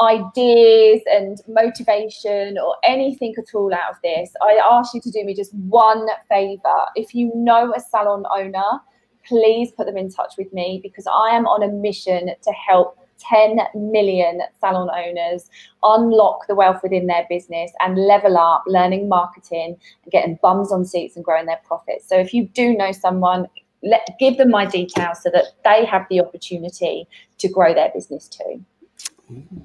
ideas 0.00 1.00
and 1.06 1.38
motivation 1.46 2.58
or 2.58 2.74
anything 2.82 3.34
at 3.38 3.54
all 3.54 3.72
out 3.72 3.92
of 3.92 3.96
this, 4.02 4.32
I 4.42 4.60
ask 4.68 4.94
you 4.94 5.00
to 5.00 5.10
do 5.12 5.24
me 5.24 5.34
just 5.34 5.54
one 5.54 6.08
favor. 6.28 6.86
If 6.96 7.14
you 7.14 7.30
know 7.36 7.72
a 7.72 7.78
salon 7.78 8.24
owner, 8.34 8.80
please 9.26 9.72
put 9.72 9.86
them 9.86 9.96
in 9.96 10.10
touch 10.10 10.34
with 10.38 10.52
me 10.52 10.80
because 10.82 11.06
I 11.06 11.30
am 11.30 11.46
on 11.46 11.62
a 11.62 11.68
mission 11.68 12.30
to 12.42 12.52
help 12.52 12.98
10 13.18 13.58
million 13.74 14.40
salon 14.60 14.90
owners 14.90 15.48
unlock 15.82 16.46
the 16.46 16.54
wealth 16.54 16.82
within 16.82 17.06
their 17.06 17.26
business 17.28 17.70
and 17.80 17.96
level 17.96 18.36
up 18.36 18.64
learning 18.66 19.08
marketing 19.08 19.76
and 20.02 20.12
getting 20.12 20.38
bums 20.42 20.72
on 20.72 20.84
seats 20.84 21.16
and 21.16 21.24
growing 21.24 21.46
their 21.46 21.60
profits. 21.64 22.08
So 22.08 22.18
if 22.18 22.34
you 22.34 22.48
do 22.48 22.76
know 22.76 22.92
someone, 22.92 23.46
let 23.82 24.06
give 24.18 24.38
them 24.38 24.50
my 24.50 24.66
details 24.66 25.22
so 25.22 25.30
that 25.30 25.44
they 25.64 25.84
have 25.84 26.06
the 26.08 26.20
opportunity 26.20 27.06
to 27.38 27.48
grow 27.48 27.74
their 27.74 27.90
business 27.94 28.28
too. 28.28 28.64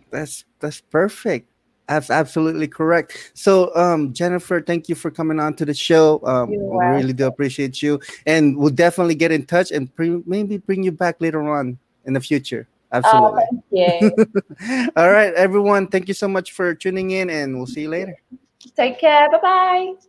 That's 0.10 0.46
that's 0.60 0.82
perfect. 0.82 1.50
That's 1.90 2.12
absolutely 2.12 2.68
correct. 2.68 3.32
So, 3.34 3.76
um, 3.76 4.14
Jennifer, 4.14 4.62
thank 4.62 4.90
you 4.90 4.96
for 4.96 5.10
coming 5.10 5.40
on 5.40 5.56
to 5.56 5.66
the 5.66 5.74
show. 5.74 6.22
Um, 6.24 6.52
we 6.52 6.86
really 6.86 7.14
do 7.14 7.26
appreciate 7.26 7.82
you, 7.82 8.00
and 8.28 8.56
we'll 8.56 8.70
definitely 8.70 9.16
get 9.16 9.32
in 9.32 9.48
touch 9.48 9.72
and 9.72 9.94
pre- 9.96 10.22
maybe 10.28 10.58
bring 10.58 10.84
you 10.84 10.92
back 10.92 11.16
later 11.20 11.42
on 11.42 11.80
in 12.06 12.14
the 12.14 12.22
future. 12.22 12.68
Absolutely. 12.92 13.44
Oh, 13.52 13.64
thank 13.72 14.92
All 14.96 15.10
right, 15.12 15.34
everyone. 15.34 15.88
Thank 15.88 16.08
you 16.08 16.14
so 16.14 16.28
much 16.28 16.52
for 16.52 16.76
tuning 16.76 17.10
in, 17.10 17.32
and 17.32 17.58
we'll 17.58 17.66
see 17.66 17.82
you 17.82 17.90
later. 17.90 18.16
Take 18.76 19.00
care. 19.00 19.30
Bye 19.32 19.40
bye. 19.42 20.09